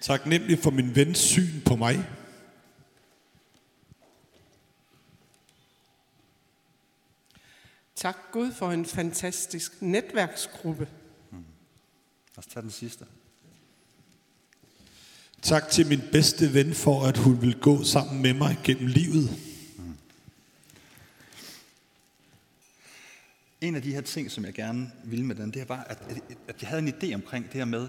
taknemmelig 0.00 0.58
for 0.58 0.70
min 0.70 0.96
vens 0.96 1.18
syn 1.18 1.60
på 1.66 1.76
mig. 1.76 2.04
tak 7.98 8.16
Gud 8.32 8.52
for 8.52 8.70
en 8.70 8.86
fantastisk 8.86 9.82
netværksgruppe. 9.82 10.88
Lad 11.32 11.40
os 12.36 12.46
tage 12.46 12.62
den 12.62 12.70
sidste. 12.70 13.04
Tak 15.42 15.70
til 15.70 15.86
min 15.86 16.00
bedste 16.12 16.54
ven 16.54 16.74
for, 16.74 17.06
at 17.06 17.16
hun 17.16 17.42
vil 17.42 17.60
gå 17.60 17.84
sammen 17.84 18.22
med 18.22 18.34
mig 18.34 18.58
gennem 18.64 18.86
livet. 18.86 19.30
En 23.60 23.74
af 23.74 23.82
de 23.82 23.94
her 23.94 24.00
ting, 24.00 24.30
som 24.30 24.44
jeg 24.44 24.54
gerne 24.54 24.92
ville 25.04 25.24
med 25.24 25.34
den, 25.34 25.50
det 25.50 25.68
var, 25.68 25.84
at, 25.84 25.98
at 26.48 26.62
jeg 26.62 26.68
havde 26.68 26.82
en 26.82 26.88
idé 26.88 27.14
omkring 27.14 27.44
det 27.44 27.54
her 27.54 27.64
med, 27.64 27.88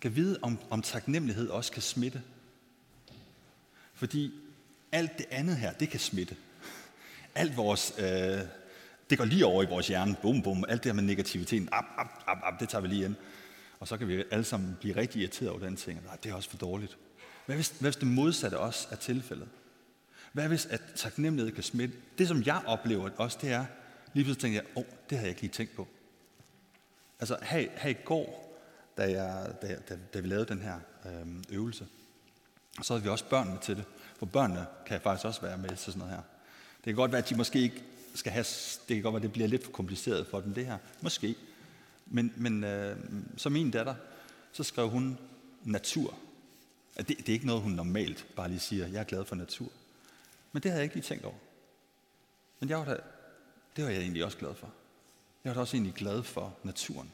kan 0.00 0.16
vide, 0.16 0.38
om, 0.42 0.58
om 0.70 0.82
taknemmelighed 0.82 1.48
også 1.48 1.72
kan 1.72 1.82
smitte. 1.82 2.22
Fordi 3.94 4.32
alt 4.92 5.18
det 5.18 5.26
andet 5.30 5.56
her, 5.56 5.72
det 5.72 5.90
kan 5.90 6.00
smitte. 6.00 6.36
Alt 7.34 7.56
vores, 7.56 7.94
øh, 7.98 8.40
det 9.10 9.18
går 9.18 9.24
lige 9.24 9.46
over 9.46 9.62
i 9.62 9.66
vores 9.66 9.88
hjerne, 9.88 10.16
bum 10.22 10.42
bum, 10.42 10.64
alt 10.68 10.84
det 10.84 10.92
her 10.92 10.94
med 10.94 11.02
negativiteten, 11.02 11.68
ap, 11.72 11.84
ap, 11.98 12.06
ap, 12.26 12.38
ap, 12.42 12.60
det 12.60 12.68
tager 12.68 12.82
vi 12.82 12.88
lige 12.88 13.04
ind. 13.04 13.14
Og 13.80 13.88
så 13.88 13.96
kan 13.96 14.08
vi 14.08 14.24
alle 14.30 14.44
sammen 14.44 14.76
blive 14.80 14.96
rigtig 14.96 15.20
irriteret 15.20 15.50
over 15.50 15.60
den 15.60 15.76
ting, 15.76 16.04
nej, 16.04 16.16
det 16.22 16.30
er 16.30 16.34
også 16.34 16.50
for 16.50 16.56
dårligt. 16.56 16.96
Hvad 17.46 17.56
hvis, 17.56 17.68
hvad 17.68 17.90
hvis 17.90 17.96
det 17.96 18.06
modsatte 18.06 18.58
også 18.58 18.88
er 18.90 18.96
tilfældet? 18.96 19.48
Hvad 20.32 20.48
hvis 20.48 20.66
at 20.66 20.80
taknemmelighed 20.96 21.52
kan 21.52 21.62
smitte? 21.62 21.94
Det 22.18 22.28
som 22.28 22.42
jeg 22.46 22.62
oplever 22.66 23.10
også, 23.16 23.38
det 23.40 23.50
er, 23.50 23.64
lige 24.14 24.24
pludselig 24.24 24.40
tænkte 24.40 24.56
jeg, 24.56 24.76
åh, 24.76 24.82
oh, 24.82 24.98
det 25.10 25.18
har 25.18 25.24
jeg 25.24 25.28
ikke 25.28 25.40
lige 25.40 25.52
tænkt 25.52 25.76
på. 25.76 25.88
Altså 27.20 27.38
her, 27.42 27.68
her 27.76 27.90
i 27.90 27.96
går, 28.04 28.58
da, 28.96 29.10
jeg, 29.10 29.54
da, 29.62 29.78
da, 29.88 29.98
da 30.14 30.20
vi 30.20 30.28
lavede 30.28 30.46
den 30.46 30.60
her 30.60 30.80
øhm, 31.06 31.44
øvelse, 31.50 31.86
så 32.82 32.92
havde 32.92 33.02
vi 33.02 33.08
også 33.08 33.24
børnene 33.24 33.58
til 33.62 33.76
det. 33.76 33.84
For 34.18 34.26
børnene 34.26 34.66
kan 34.86 35.00
faktisk 35.00 35.26
også 35.26 35.40
være 35.40 35.58
med 35.58 35.68
til 35.68 35.78
sådan 35.78 35.98
noget 35.98 36.14
her. 36.14 36.22
Det 36.76 36.84
kan 36.84 36.94
godt 36.94 37.12
være, 37.12 37.22
at 37.22 37.28
de 37.28 37.36
måske 37.36 37.60
ikke 37.60 37.84
skal 38.14 38.32
have, 38.32 38.44
det 38.88 38.96
kan 38.96 39.02
godt 39.02 39.12
være, 39.12 39.18
at 39.18 39.22
det 39.22 39.32
bliver 39.32 39.48
lidt 39.48 39.64
for 39.64 39.70
kompliceret 39.70 40.26
for 40.26 40.40
dem 40.40 40.54
det 40.54 40.66
her. 40.66 40.78
Måske. 41.00 41.36
Men, 42.06 42.32
men 42.36 42.64
øh, 42.64 42.96
som 43.36 43.52
min 43.52 43.70
datter, 43.70 43.94
så 44.52 44.64
skrev 44.64 44.88
hun 44.88 45.18
natur. 45.64 46.18
Altså, 46.96 47.08
det, 47.08 47.18
det 47.18 47.28
er 47.28 47.32
ikke 47.32 47.46
noget, 47.46 47.62
hun 47.62 47.72
normalt 47.72 48.26
bare 48.36 48.48
lige 48.48 48.60
siger, 48.60 48.86
jeg 48.86 49.00
er 49.00 49.04
glad 49.04 49.24
for 49.24 49.36
natur. 49.36 49.68
Men 50.52 50.62
det 50.62 50.70
havde 50.70 50.80
jeg 50.80 50.84
ikke 50.84 50.96
lige 50.96 51.04
tænkt 51.04 51.24
over. 51.24 51.34
Men 52.60 52.68
jeg 52.68 52.78
var 52.78 52.84
da, 52.84 52.96
det 53.78 53.86
var 53.86 53.92
jeg 53.92 54.00
egentlig 54.00 54.24
også 54.24 54.38
glad 54.38 54.54
for. 54.54 54.72
Jeg 55.44 55.50
var 55.50 55.54
da 55.54 55.60
også 55.60 55.76
egentlig 55.76 55.94
glad 55.94 56.22
for 56.22 56.56
naturen. 56.62 57.12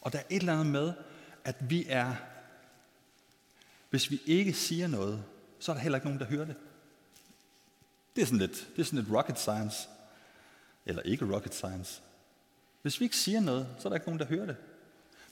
Og 0.00 0.12
der 0.12 0.18
er 0.18 0.22
et 0.30 0.40
eller 0.40 0.52
andet 0.52 0.66
med, 0.66 0.92
at 1.44 1.56
vi 1.70 1.84
er, 1.88 2.14
hvis 3.90 4.10
vi 4.10 4.22
ikke 4.26 4.52
siger 4.52 4.86
noget, 4.86 5.24
så 5.58 5.72
er 5.72 5.76
der 5.76 5.82
heller 5.82 5.98
ikke 5.98 6.06
nogen, 6.06 6.20
der 6.20 6.26
hører 6.26 6.44
det. 6.44 6.56
Det 8.16 8.22
er 8.22 8.26
sådan 8.26 8.38
lidt, 8.38 8.68
det 8.76 8.82
er 8.82 8.84
sådan 8.84 8.98
lidt 8.98 9.14
rocket 9.14 9.38
science. 9.38 9.88
Eller 10.86 11.02
ikke 11.02 11.34
rocket 11.34 11.54
science. 11.54 12.02
Hvis 12.82 13.00
vi 13.00 13.04
ikke 13.04 13.16
siger 13.16 13.40
noget, 13.40 13.76
så 13.78 13.88
er 13.88 13.90
der 13.90 13.96
ikke 13.96 14.06
nogen, 14.06 14.20
der 14.20 14.26
hører 14.26 14.46
det. 14.46 14.56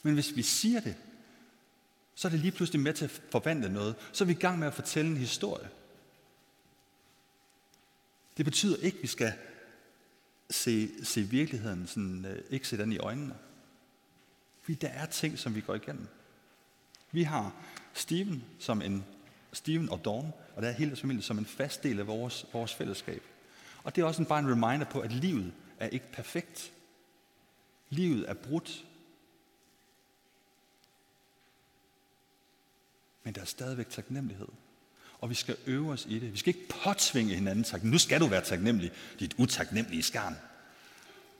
Men 0.01 0.13
hvis 0.13 0.35
vi 0.35 0.41
siger 0.41 0.79
det, 0.79 0.95
så 2.15 2.27
er 2.27 2.29
det 2.29 2.39
lige 2.39 2.51
pludselig 2.51 2.81
med 2.81 2.93
til 2.93 3.05
at 3.05 3.21
forvandle 3.31 3.73
noget. 3.73 3.95
Så 4.11 4.23
er 4.23 4.25
vi 4.25 4.33
i 4.33 4.35
gang 4.35 4.59
med 4.59 4.67
at 4.67 4.73
fortælle 4.73 5.11
en 5.11 5.17
historie. 5.17 5.69
Det 8.37 8.45
betyder 8.45 8.77
ikke, 8.77 8.97
at 8.97 9.01
vi 9.01 9.07
skal 9.07 9.33
se, 10.49 11.05
se 11.05 11.21
virkeligheden, 11.21 11.87
sådan, 11.87 12.25
øh, 12.25 12.43
ikke 12.49 12.67
se 12.67 12.77
den 12.77 12.91
i 12.91 12.97
øjnene. 12.97 13.35
Fordi 14.61 14.75
der 14.75 14.87
er 14.87 15.05
ting, 15.05 15.39
som 15.39 15.55
vi 15.55 15.61
går 15.61 15.75
igennem. 15.75 16.07
Vi 17.11 17.23
har 17.23 17.53
Steven 17.93 18.43
som 18.59 18.81
en 18.81 19.05
Steven 19.53 19.89
og 19.89 20.05
Dawn, 20.05 20.33
og 20.55 20.61
der 20.61 20.67
er 20.67 20.71
hele 20.71 20.95
familien 20.95 21.21
som 21.21 21.37
en 21.37 21.45
fast 21.45 21.83
del 21.83 21.99
af 21.99 22.07
vores, 22.07 22.45
vores 22.53 22.73
fællesskab. 22.73 23.23
Og 23.83 23.95
det 23.95 24.01
er 24.01 24.05
også 24.05 24.21
en, 24.21 24.25
bare 24.25 24.39
en 24.39 24.51
reminder 24.51 24.85
på, 24.85 24.99
at 24.99 25.11
livet 25.11 25.53
er 25.79 25.87
ikke 25.87 26.11
perfekt. 26.11 26.73
Livet 27.89 28.29
er 28.29 28.33
brudt. 28.33 28.85
Men 33.23 33.35
der 33.35 33.41
er 33.41 33.45
stadigvæk 33.45 33.89
taknemmelighed. 33.89 34.47
Og 35.25 35.29
vi 35.29 35.35
skal 35.35 35.55
øve 35.65 35.91
os 35.91 36.05
i 36.09 36.19
det. 36.19 36.33
Vi 36.33 36.37
skal 36.37 36.55
ikke 36.55 36.69
påtvinge 36.83 37.35
hinanden 37.35 37.63
tak. 37.63 37.83
Nu 37.83 37.97
skal 37.97 38.21
du 38.21 38.27
være 38.27 38.41
taknemmelig, 38.41 38.91
dit 39.19 39.35
utaknemmelige 39.37 40.03
skarn. 40.03 40.37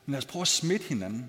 Men 0.05 0.11
lad 0.11 0.17
os 0.17 0.25
prøve 0.25 0.41
at 0.41 0.47
smitte 0.47 0.85
hinanden. 0.85 1.19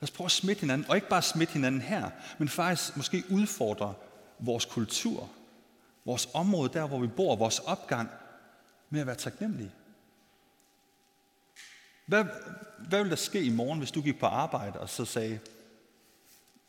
Lad 0.00 0.02
os 0.02 0.10
prøve 0.10 0.26
at 0.26 0.30
smitte 0.30 0.60
hinanden. 0.60 0.86
Og 0.88 0.96
ikke 0.96 1.08
bare 1.08 1.22
smitte 1.22 1.52
hinanden 1.52 1.80
her, 1.80 2.10
men 2.38 2.48
faktisk 2.48 2.96
måske 2.96 3.24
udfordre 3.30 3.94
vores 4.38 4.64
kultur, 4.64 5.30
vores 6.04 6.28
område, 6.34 6.72
der 6.72 6.86
hvor 6.86 6.98
vi 6.98 7.06
bor, 7.06 7.36
vores 7.36 7.58
opgang, 7.58 8.10
med 8.90 9.00
at 9.00 9.06
være 9.06 9.16
taknemmelige. 9.16 9.72
Hvad, 12.06 12.24
hvad 12.78 12.98
ville 12.98 13.10
der 13.10 13.16
ske 13.16 13.42
i 13.42 13.50
morgen, 13.50 13.78
hvis 13.78 13.90
du 13.90 14.02
gik 14.02 14.18
på 14.18 14.26
arbejde 14.26 14.80
og 14.80 14.88
så 14.88 15.04
sagde, 15.04 15.38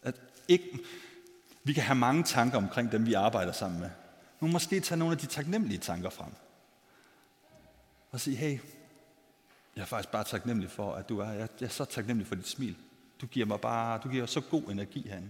at 0.02 0.15
ikke, 0.47 0.80
vi 1.63 1.74
kan 1.74 1.84
have 1.84 1.95
mange 1.95 2.24
tanker 2.24 2.58
omkring 2.58 2.91
dem, 2.91 3.06
vi 3.06 3.13
arbejder 3.13 3.52
sammen 3.52 3.80
med. 3.80 3.89
Nu 4.41 4.47
måske 4.47 4.80
tage 4.80 4.99
nogle 4.99 5.12
af 5.12 5.17
de 5.17 5.25
taknemmelige 5.25 5.77
tanker 5.77 6.10
frem. 6.10 6.32
Og 8.12 8.19
sige, 8.19 8.38
hey, 8.38 8.60
jeg 9.75 9.82
er 9.82 9.86
faktisk 9.86 10.12
bare 10.12 10.23
taknemmelig 10.23 10.71
for, 10.71 10.95
at 10.95 11.10
du 11.10 11.19
er 11.19 11.32
Jeg 11.32 11.49
er 11.60 11.67
så 11.67 11.86
taknemmelig 11.86 12.27
for 12.27 12.36
dit 12.36 12.47
smil. 12.47 12.75
Du 13.21 13.25
giver 13.25 13.45
mig 13.45 13.62
bare, 13.62 13.99
du 14.04 14.10
giver 14.10 14.25
så 14.25 14.41
god 14.41 14.63
energi 14.63 15.08
herinde. 15.08 15.30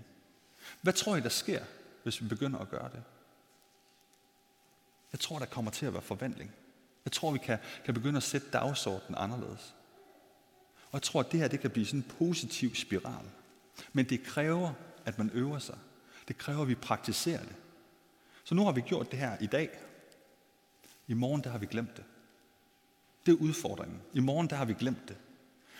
Hvad 0.81 0.93
tror 0.93 1.15
I, 1.15 1.21
der 1.21 1.29
sker, 1.29 1.63
hvis 2.03 2.21
vi 2.21 2.27
begynder 2.27 2.59
at 2.59 2.69
gøre 2.69 2.89
det? 2.89 3.03
Jeg 5.11 5.19
tror, 5.19 5.39
der 5.39 5.45
kommer 5.45 5.71
til 5.71 5.85
at 5.85 5.93
være 5.93 6.01
forvandling. 6.01 6.51
Jeg 7.05 7.11
tror, 7.11 7.31
vi 7.31 7.37
kan, 7.37 7.57
kan 7.85 7.93
begynde 7.93 8.17
at 8.17 8.23
sætte 8.23 8.47
dagsordenen 8.53 9.15
anderledes. 9.17 9.75
Og 10.85 10.93
jeg 10.93 11.01
tror, 11.01 11.19
at 11.19 11.31
det 11.31 11.39
her 11.39 11.47
det 11.47 11.59
kan 11.59 11.71
blive 11.71 11.85
sådan 11.85 11.99
en 11.99 12.11
positiv 12.17 12.75
spiral. 12.75 13.25
Men 13.93 14.09
det 14.09 14.23
kræver, 14.23 14.73
at 15.05 15.17
man 15.17 15.29
øver 15.33 15.59
sig. 15.59 15.77
Det 16.27 16.37
kræver, 16.37 16.61
at 16.61 16.67
vi 16.67 16.75
praktiserer 16.75 17.41
det. 17.43 17.55
Så 18.51 18.55
nu 18.55 18.63
har 18.63 18.71
vi 18.71 18.81
gjort 18.81 19.11
det 19.11 19.19
her 19.19 19.37
i 19.41 19.45
dag. 19.45 19.69
I 21.07 21.13
morgen, 21.13 21.43
der 21.43 21.49
har 21.49 21.57
vi 21.57 21.65
glemt 21.65 21.97
det. 21.97 22.03
Det 23.25 23.31
er 23.31 23.35
udfordringen. 23.35 24.01
I 24.13 24.19
morgen, 24.19 24.49
der 24.49 24.55
har 24.55 24.65
vi 24.65 24.73
glemt 24.73 25.09
det. 25.09 25.17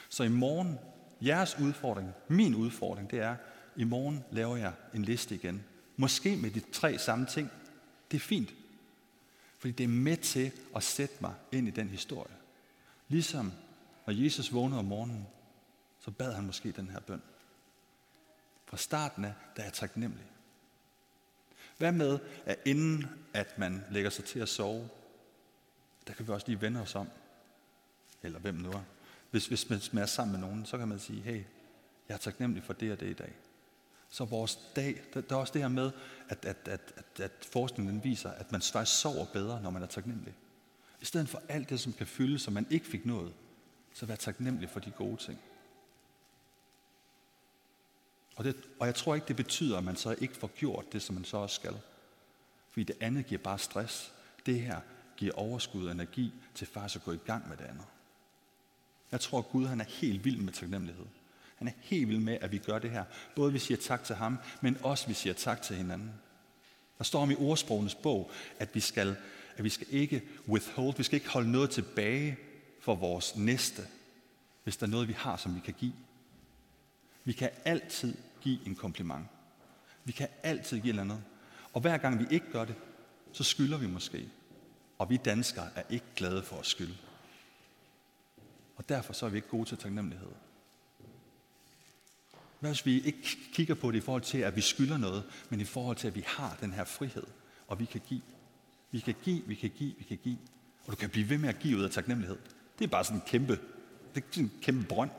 Så 0.10 0.24
i 0.24 0.30
morgen, 0.30 0.80
jeres 1.22 1.60
udfordring, 1.60 2.14
min 2.28 2.56
udfordring, 2.56 3.12
det 3.12 3.20
er, 3.20 3.36
i 3.76 3.84
morgen 3.84 4.24
laver 4.32 4.58
jeg 4.58 4.74
en 4.94 5.06
liste 5.06 5.36
igen. 5.36 5.64
Måske 5.98 6.36
med 6.36 6.52
de 6.52 6.60
tre 6.60 6.98
samme 6.98 7.26
ting. 7.26 7.52
Det 8.12 8.18
er 8.18 8.22
fint. 8.22 8.54
Fordi 9.58 9.72
det 9.72 9.84
er 9.84 9.88
med 9.88 10.18
til 10.18 10.52
at 10.76 10.84
sætte 10.84 11.16
mig 11.22 11.34
ind 11.52 11.68
i 11.68 11.72
den 11.72 11.90
historie. 11.90 12.36
Ligesom 13.08 13.52
når 14.08 14.14
Jesus 14.14 14.54
vågnede 14.54 14.80
om 14.80 14.86
morgenen, 14.86 15.28
så 16.00 16.12
bad 16.12 16.34
han 16.34 16.46
måske 16.46 16.72
den 16.72 16.90
her 16.90 17.00
bøn. 17.00 17.22
Fra 18.66 18.78
starten 18.78 19.26
af, 19.26 19.34
der 19.56 19.62
er 19.62 19.66
jeg 19.66 19.74
taknemmelig. 19.74 20.31
Hvad 21.82 21.92
med, 21.92 22.20
at 22.46 22.60
inden 22.66 23.06
at 23.34 23.58
man 23.58 23.84
lægger 23.92 24.10
sig 24.10 24.26
til 24.26 24.40
at 24.40 24.50
sove, 24.50 24.90
der 26.08 26.14
kan 26.14 26.28
vi 26.28 26.32
også 26.32 26.48
lige 26.48 26.62
vende 26.62 26.82
os 26.82 26.96
om, 26.96 27.08
eller 28.24 28.40
hvem 28.40 28.56
nu 28.56 28.70
er. 28.70 28.84
Hvis, 29.32 29.48
hvis 29.48 29.94
man 29.94 30.04
er 30.04 30.06
sammen 30.06 30.40
med 30.40 30.48
nogen, 30.48 30.66
så 30.66 30.78
kan 30.78 30.88
man 30.88 31.00
sige, 31.00 31.22
hey, 31.22 31.44
jeg 32.10 32.14
er 32.14 32.18
taknemmelig 32.18 32.64
for 32.64 32.74
det 32.74 32.92
og 32.92 33.00
det 33.00 33.10
i 33.10 33.14
dag. 33.14 33.34
Så 34.10 34.26
vores 34.26 34.60
dag, 34.76 35.02
der, 35.14 35.22
der 35.22 35.36
er 35.36 35.40
også 35.40 35.54
det 35.54 35.62
her 35.62 35.70
med, 35.70 35.92
at, 36.30 36.46
at, 36.46 36.68
at, 36.68 36.94
at, 36.96 37.20
at 37.20 37.48
forskningen 37.52 38.04
viser, 38.04 38.32
at 38.32 38.52
man 38.52 38.62
faktisk 38.62 39.02
sover 39.02 39.26
bedre, 39.34 39.62
når 39.62 39.70
man 39.70 39.84
er 39.84 39.88
taknemmelig. 39.88 40.34
I 41.02 41.06
stedet 41.06 41.30
for 41.30 41.42
alt 41.50 41.70
det, 41.70 41.80
som 41.80 41.94
kan 41.94 42.08
fylde, 42.08 42.40
som 42.40 42.54
man 42.54 42.68
ikke 42.70 42.86
fik 42.86 43.06
noget, 43.06 43.34
så 43.94 44.06
vær 44.06 44.16
taknemmelig 44.16 44.70
for 44.70 44.80
de 44.80 44.92
gode 44.92 45.18
ting. 45.18 45.40
Og, 48.36 48.44
det, 48.44 48.56
og 48.80 48.88
jeg 48.88 48.96
tror 48.96 49.16
ikke, 49.16 49.28
det 49.28 49.36
betyder, 49.36 49.78
at 49.78 49.84
man 49.84 49.96
så 49.96 50.16
ikke 50.22 50.36
får 50.36 50.48
gjort 50.48 50.94
det, 50.94 51.02
som 51.02 51.16
man 51.16 51.26
så 51.26 51.38
også 51.38 51.56
skal. 51.56 51.76
Fordi 52.70 52.84
det 52.84 52.96
andet 53.00 53.26
giver 53.26 53.42
bare 53.42 53.60
stress. 53.60 54.14
Det 54.46 54.62
her 54.62 54.80
giver 55.18 55.34
overskud 55.34 55.86
og 55.86 55.92
energi 55.92 56.34
til 56.56 56.68
faktisk 56.68 56.96
at 56.96 57.04
gå 57.04 57.12
i 57.12 57.20
gang 57.26 57.50
med 57.50 57.58
det 57.58 57.64
andet. 57.64 57.86
Jeg 59.12 59.20
tror, 59.20 59.40
at 59.40 59.50
Gud 59.50 59.66
han 59.66 59.82
er 59.82 59.86
helt 59.86 60.26
vild 60.26 60.38
med 60.38 60.54
taknemmelighed. 60.54 61.06
Han 61.56 61.68
er 61.68 61.72
helt 61.82 62.08
vild 62.08 62.20
med, 62.20 62.38
at 62.42 62.52
vi 62.52 62.58
gør 62.58 62.80
det 62.80 62.92
her. 62.92 63.04
Både 63.36 63.54
vi 63.54 63.60
siger 63.60 63.78
tak 63.78 64.04
til 64.04 64.16
ham, 64.16 64.38
men 64.62 64.78
også 64.84 65.08
vi 65.08 65.14
siger 65.14 65.34
tak 65.34 65.62
til 65.62 65.76
hinanden. 65.76 66.12
Der 66.98 67.04
står 67.04 67.22
om 67.22 67.32
i 67.32 67.36
ordsprogenes 67.36 67.96
bog, 67.96 68.32
at 68.60 68.76
vi 68.76 68.80
skal, 68.80 69.16
at 69.58 69.64
vi 69.64 69.70
skal 69.70 69.88
ikke 69.90 70.22
withhold, 70.48 70.98
vi 70.98 71.04
skal 71.04 71.16
ikke 71.16 71.30
holde 71.30 71.52
noget 71.52 71.70
tilbage 71.70 72.38
for 72.80 72.96
vores 72.96 73.36
næste, 73.36 73.88
hvis 74.64 74.78
der 74.78 74.86
er 74.86 74.90
noget, 74.90 75.08
vi 75.08 75.14
har, 75.14 75.38
som 75.38 75.56
vi 75.56 75.60
kan 75.60 75.74
give. 75.74 75.94
Vi 77.24 77.34
kan 77.34 77.50
altid 77.66 78.18
give 78.42 78.68
en 78.68 78.76
kompliment. 78.76 79.26
Vi 80.04 80.12
kan 80.12 80.28
altid 80.44 80.78
give 80.78 80.86
et 80.86 80.90
eller 80.90 81.04
andet. 81.04 81.24
Og 81.74 81.82
hver 81.82 81.98
gang 81.98 82.20
vi 82.20 82.26
ikke 82.32 82.52
gør 82.52 82.66
det, 82.66 82.76
så 83.32 83.44
skylder 83.44 83.78
vi 83.78 83.88
måske. 83.88 84.30
Og 84.98 85.10
vi 85.10 85.18
danskere 85.18 85.70
er 85.76 85.84
ikke 85.90 86.06
glade 86.16 86.44
for 86.44 86.60
at 86.60 86.66
skylde. 86.66 86.98
Og 88.76 88.90
derfor 88.90 89.14
så 89.14 89.26
er 89.26 89.30
vi 89.30 89.38
ikke 89.38 89.48
gode 89.48 89.66
til 89.70 89.78
taknemmelighed. 89.78 90.32
Hvad 92.60 92.70
hvis 92.70 92.86
vi 92.86 93.02
ikke 93.02 93.38
kigger 93.54 93.76
på 93.76 93.92
det 93.92 93.98
i 93.98 94.02
forhold 94.02 94.22
til, 94.22 94.38
at 94.38 94.56
vi 94.56 94.62
skylder 94.62 94.98
noget, 94.98 95.24
men 95.50 95.62
i 95.62 95.64
forhold 95.64 95.98
til, 95.98 96.08
at 96.08 96.16
vi 96.16 96.24
har 96.28 96.58
den 96.62 96.74
her 96.74 96.84
frihed, 96.84 97.24
og 97.68 97.80
vi 97.80 97.86
kan 97.86 98.02
give. 98.08 98.22
Vi 98.92 99.00
kan 99.00 99.16
give, 99.24 99.44
vi 99.48 99.56
kan 99.56 99.70
give, 99.70 99.94
vi 99.98 100.04
kan 100.04 100.18
give. 100.18 100.38
Og 100.86 100.92
du 100.92 100.96
kan 100.96 101.10
blive 101.10 101.30
ved 101.30 101.38
med 101.38 101.50
at 101.50 101.60
give 101.60 101.78
ud 101.78 101.84
af 101.84 101.92
taknemmelighed. 101.92 102.38
Det 102.80 102.86
er 102.86 102.90
bare 102.90 103.04
sådan 103.04 103.18
en 103.18 103.24
kæmpe, 103.28 103.60
det 104.16 104.24
er 104.24 104.28
sådan 104.32 104.44
en 104.44 104.52
kæmpe 104.62 104.88
brønd. 104.88 105.12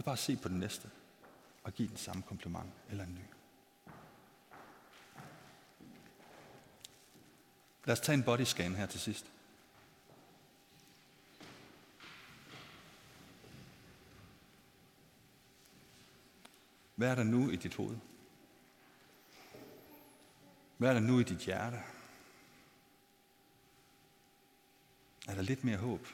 Det 0.00 0.04
er 0.04 0.06
bare 0.06 0.12
at 0.12 0.18
se 0.18 0.36
på 0.36 0.48
den 0.48 0.58
næste, 0.58 0.90
og 1.62 1.72
give 1.72 1.88
den 1.88 1.96
samme 1.96 2.22
kompliment 2.22 2.72
eller 2.90 3.04
en 3.04 3.14
ny. 3.14 3.24
Lad 7.84 7.92
os 7.92 8.00
tage 8.00 8.14
en 8.14 8.22
body 8.22 8.40
scan 8.40 8.74
her 8.74 8.86
til 8.86 9.00
sidst. 9.00 9.32
Hvad 16.94 17.10
er 17.10 17.14
der 17.14 17.24
nu 17.24 17.50
i 17.50 17.56
dit 17.56 17.74
hoved? 17.74 17.96
Hvad 20.76 20.88
er 20.88 20.94
der 20.94 21.00
nu 21.00 21.18
i 21.18 21.22
dit 21.22 21.38
hjerte? 21.38 21.82
Er 25.28 25.34
der 25.34 25.42
lidt 25.42 25.64
mere 25.64 25.78
håb? 25.78 26.06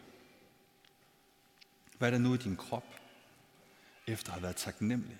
Hvad 1.98 2.08
er 2.08 2.12
der 2.12 2.18
nu 2.18 2.34
i 2.34 2.38
din 2.38 2.56
krop, 2.56 3.05
efter 4.06 4.28
at 4.28 4.34
have 4.34 4.42
været 4.42 4.56
taknemmelig? 4.56 5.18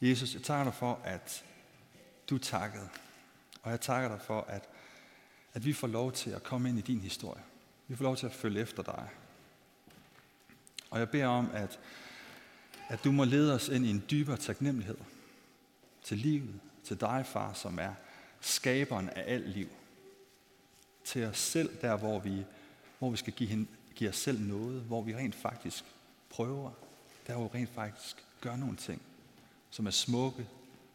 Jesus, 0.00 0.34
jeg 0.34 0.42
takker 0.42 0.64
dig 0.64 0.74
for, 0.74 1.00
at 1.04 1.44
du 2.30 2.38
takkede. 2.38 2.88
Og 3.62 3.70
jeg 3.70 3.80
takker 3.80 4.08
dig 4.08 4.20
for, 4.20 4.40
at, 4.40 4.68
at 5.54 5.64
vi 5.64 5.72
får 5.72 5.86
lov 5.86 6.12
til 6.12 6.30
at 6.30 6.42
komme 6.42 6.68
ind 6.68 6.78
i 6.78 6.82
din 6.82 7.00
historie. 7.00 7.42
Vi 7.88 7.96
får 7.96 8.04
lov 8.04 8.16
til 8.16 8.26
at 8.26 8.32
følge 8.32 8.60
efter 8.60 8.82
dig. 8.82 9.08
Og 10.90 10.98
jeg 10.98 11.10
beder 11.10 11.26
om, 11.26 11.50
at, 11.52 11.78
at 12.88 13.04
du 13.04 13.12
må 13.12 13.24
lede 13.24 13.54
os 13.54 13.68
ind 13.68 13.86
i 13.86 13.90
en 13.90 14.04
dybere 14.10 14.36
taknemmelighed 14.36 14.98
til 16.02 16.18
livet, 16.18 16.60
til 16.84 17.00
dig, 17.00 17.26
far, 17.26 17.52
som 17.52 17.78
er 17.78 17.94
skaberen 18.40 19.08
af 19.08 19.24
alt 19.26 19.48
liv. 19.48 19.68
Til 21.06 21.24
os 21.24 21.38
selv, 21.38 21.80
der 21.80 21.96
hvor 21.96 22.18
vi, 22.18 22.44
hvor 22.98 23.10
vi 23.10 23.16
skal 23.16 23.32
give, 23.32 23.48
hende, 23.48 23.66
give 23.94 24.10
os 24.10 24.16
selv 24.16 24.40
noget, 24.40 24.82
hvor 24.82 25.02
vi 25.02 25.16
rent 25.16 25.34
faktisk 25.34 25.84
prøver, 26.30 26.70
der 27.26 27.34
hvor 27.34 27.48
vi 27.48 27.58
rent 27.58 27.70
faktisk 27.70 28.24
gør 28.40 28.56
nogle 28.56 28.76
ting, 28.76 29.02
som 29.70 29.86
er 29.86 29.90
smukke, 29.90 30.48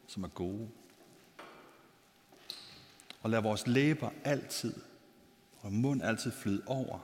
som 0.06 0.24
er 0.24 0.28
gode. 0.28 0.68
Og 3.22 3.30
lad 3.30 3.40
vores 3.40 3.66
læber 3.66 4.10
altid 4.24 4.74
og 5.60 5.72
mund 5.72 6.02
altid 6.02 6.32
flyde 6.32 6.62
over 6.66 6.98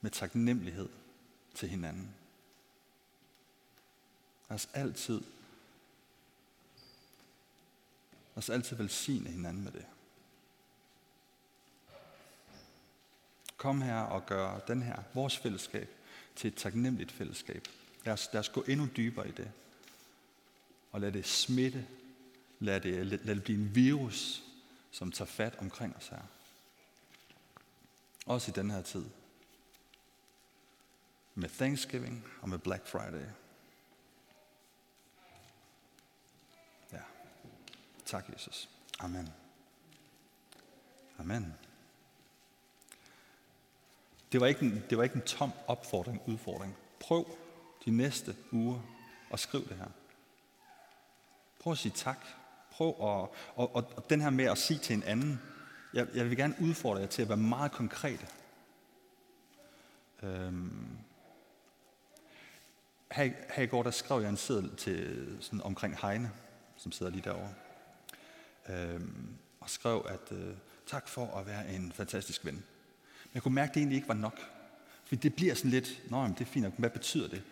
med 0.00 0.10
taknemmelighed 0.10 0.88
til 1.54 1.68
hinanden. 1.68 2.14
Lad 4.48 4.54
os 4.54 4.68
altid, 4.74 5.20
lad 8.34 8.36
os 8.36 8.50
altid 8.50 8.76
velsigne 8.76 9.30
hinanden 9.30 9.64
med 9.64 9.72
det. 9.72 9.86
Kom 13.64 13.82
her 13.82 14.00
og 14.00 14.26
gør 14.26 14.58
den 14.58 14.82
her, 14.82 15.02
vores 15.14 15.38
fællesskab, 15.38 15.88
til 16.36 16.48
et 16.48 16.54
taknemmeligt 16.54 17.12
fællesskab. 17.12 17.68
Lad 18.04 18.12
os, 18.12 18.28
lad 18.32 18.40
os 18.40 18.48
gå 18.48 18.62
endnu 18.62 18.88
dybere 18.96 19.28
i 19.28 19.32
det. 19.32 19.52
Og 20.92 21.00
lad 21.00 21.12
det 21.12 21.26
smitte. 21.26 21.86
Lad 22.58 22.80
det, 22.80 23.06
lad, 23.06 23.18
lad 23.18 23.34
det 23.34 23.44
blive 23.44 23.58
en 23.58 23.74
virus, 23.74 24.42
som 24.90 25.12
tager 25.12 25.26
fat 25.26 25.56
omkring 25.58 25.96
os 25.96 26.08
her. 26.08 26.20
Også 28.26 28.50
i 28.50 28.54
den 28.54 28.70
her 28.70 28.82
tid. 28.82 29.04
Med 31.34 31.48
Thanksgiving 31.48 32.24
og 32.40 32.48
med 32.48 32.58
Black 32.58 32.86
Friday. 32.86 33.26
Ja. 36.92 37.00
Tak, 38.04 38.24
Jesus. 38.32 38.68
Amen. 38.98 39.28
Amen. 41.18 41.54
Det 44.32 44.40
var, 44.40 44.46
ikke 44.46 44.60
en, 44.60 44.84
det 44.90 44.98
var 44.98 45.04
ikke 45.04 45.16
en 45.16 45.22
tom 45.22 45.52
opfordring, 45.66 46.22
udfordring. 46.26 46.76
Prøv 47.00 47.38
de 47.84 47.90
næste 47.90 48.36
uger 48.52 48.80
at 49.32 49.40
skrive 49.40 49.64
det 49.64 49.76
her. 49.76 49.88
Prøv 51.60 51.72
at 51.72 51.78
sige 51.78 51.92
tak. 51.96 52.26
Prøv 52.70 52.88
at, 52.88 52.94
og, 52.94 53.76
og, 53.76 53.92
og 53.96 54.10
den 54.10 54.20
her 54.20 54.30
med 54.30 54.44
at 54.44 54.58
sige 54.58 54.78
til 54.78 54.96
en 54.96 55.02
anden, 55.02 55.40
jeg, 55.94 56.06
jeg 56.14 56.24
vil 56.24 56.36
gerne 56.36 56.54
udfordre 56.60 57.00
jer 57.00 57.06
til 57.06 57.22
at 57.22 57.28
være 57.28 57.38
meget 57.38 57.72
konkrete. 57.72 58.26
Øhm, 60.22 60.98
her, 63.12 63.30
her 63.50 63.62
i 63.62 63.66
går, 63.66 63.82
der 63.82 63.90
skrev 63.90 64.20
jeg 64.20 64.30
en 64.30 64.36
seddel 64.36 64.76
til, 64.76 65.36
sådan 65.40 65.62
omkring 65.62 65.96
Heine, 66.02 66.32
som 66.76 66.92
sidder 66.92 67.12
lige 67.12 67.24
derovre. 67.24 67.54
Øhm, 68.68 69.36
og 69.60 69.70
skrev, 69.70 70.06
at 70.08 70.36
øh, 70.36 70.54
tak 70.86 71.08
for 71.08 71.26
at 71.26 71.46
være 71.46 71.74
en 71.74 71.92
fantastisk 71.92 72.44
ven. 72.44 72.64
Jeg 73.34 73.42
kunne 73.42 73.54
mærke, 73.54 73.70
at 73.70 73.74
det 73.74 73.80
egentlig 73.80 73.96
ikke 73.96 74.08
var 74.08 74.14
nok. 74.14 74.40
For 75.04 75.16
det 75.16 75.34
bliver 75.34 75.54
sådan 75.54 75.70
lidt, 75.70 76.10
nå, 76.10 76.22
men 76.22 76.32
det 76.32 76.40
er 76.40 76.44
fint 76.44 76.62
nok, 76.62 76.74
hvad 76.78 76.90
betyder 76.90 77.28
det? 77.28 77.42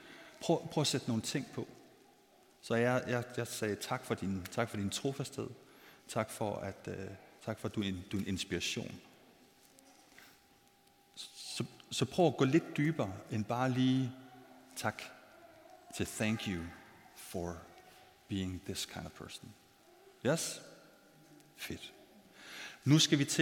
Prøv, 0.40 0.68
prøv 0.68 0.80
at 0.80 0.86
sætte 0.86 1.08
nogle 1.08 1.22
ting 1.22 1.46
på. 1.54 1.68
Så 2.60 2.74
jeg, 2.74 3.04
jeg, 3.06 3.24
jeg 3.36 3.46
sagde 3.46 3.76
tak 3.76 4.04
for 4.04 4.14
din, 4.14 4.46
tak 4.50 4.70
for 4.70 4.76
din 4.76 4.90
trofasthed. 4.90 5.48
Tak 6.08 6.30
for, 6.30 6.56
at, 6.56 6.88
øh, 6.88 7.08
tak 7.44 7.58
for, 7.58 7.68
at 7.68 7.74
du 7.74 7.80
er 7.80 7.84
en, 7.84 8.04
du 8.12 8.16
er 8.16 8.20
en 8.20 8.26
inspiration. 8.26 9.00
Så, 11.14 11.64
så 11.90 12.04
prøv 12.04 12.26
at 12.26 12.36
gå 12.36 12.44
lidt 12.44 12.76
dybere 12.76 13.12
end 13.30 13.44
bare 13.44 13.70
lige 13.70 14.12
tak 14.76 15.02
til 15.96 16.06
thank 16.06 16.48
you 16.48 16.62
for 17.16 17.56
being 18.28 18.62
this 18.64 18.86
kind 18.86 19.06
of 19.06 19.12
person. 19.12 19.54
Yes? 20.26 20.62
Fedt. 21.56 21.92
Nu 22.84 22.98
skal 22.98 23.18
vi 23.18 23.24
til 23.24 23.40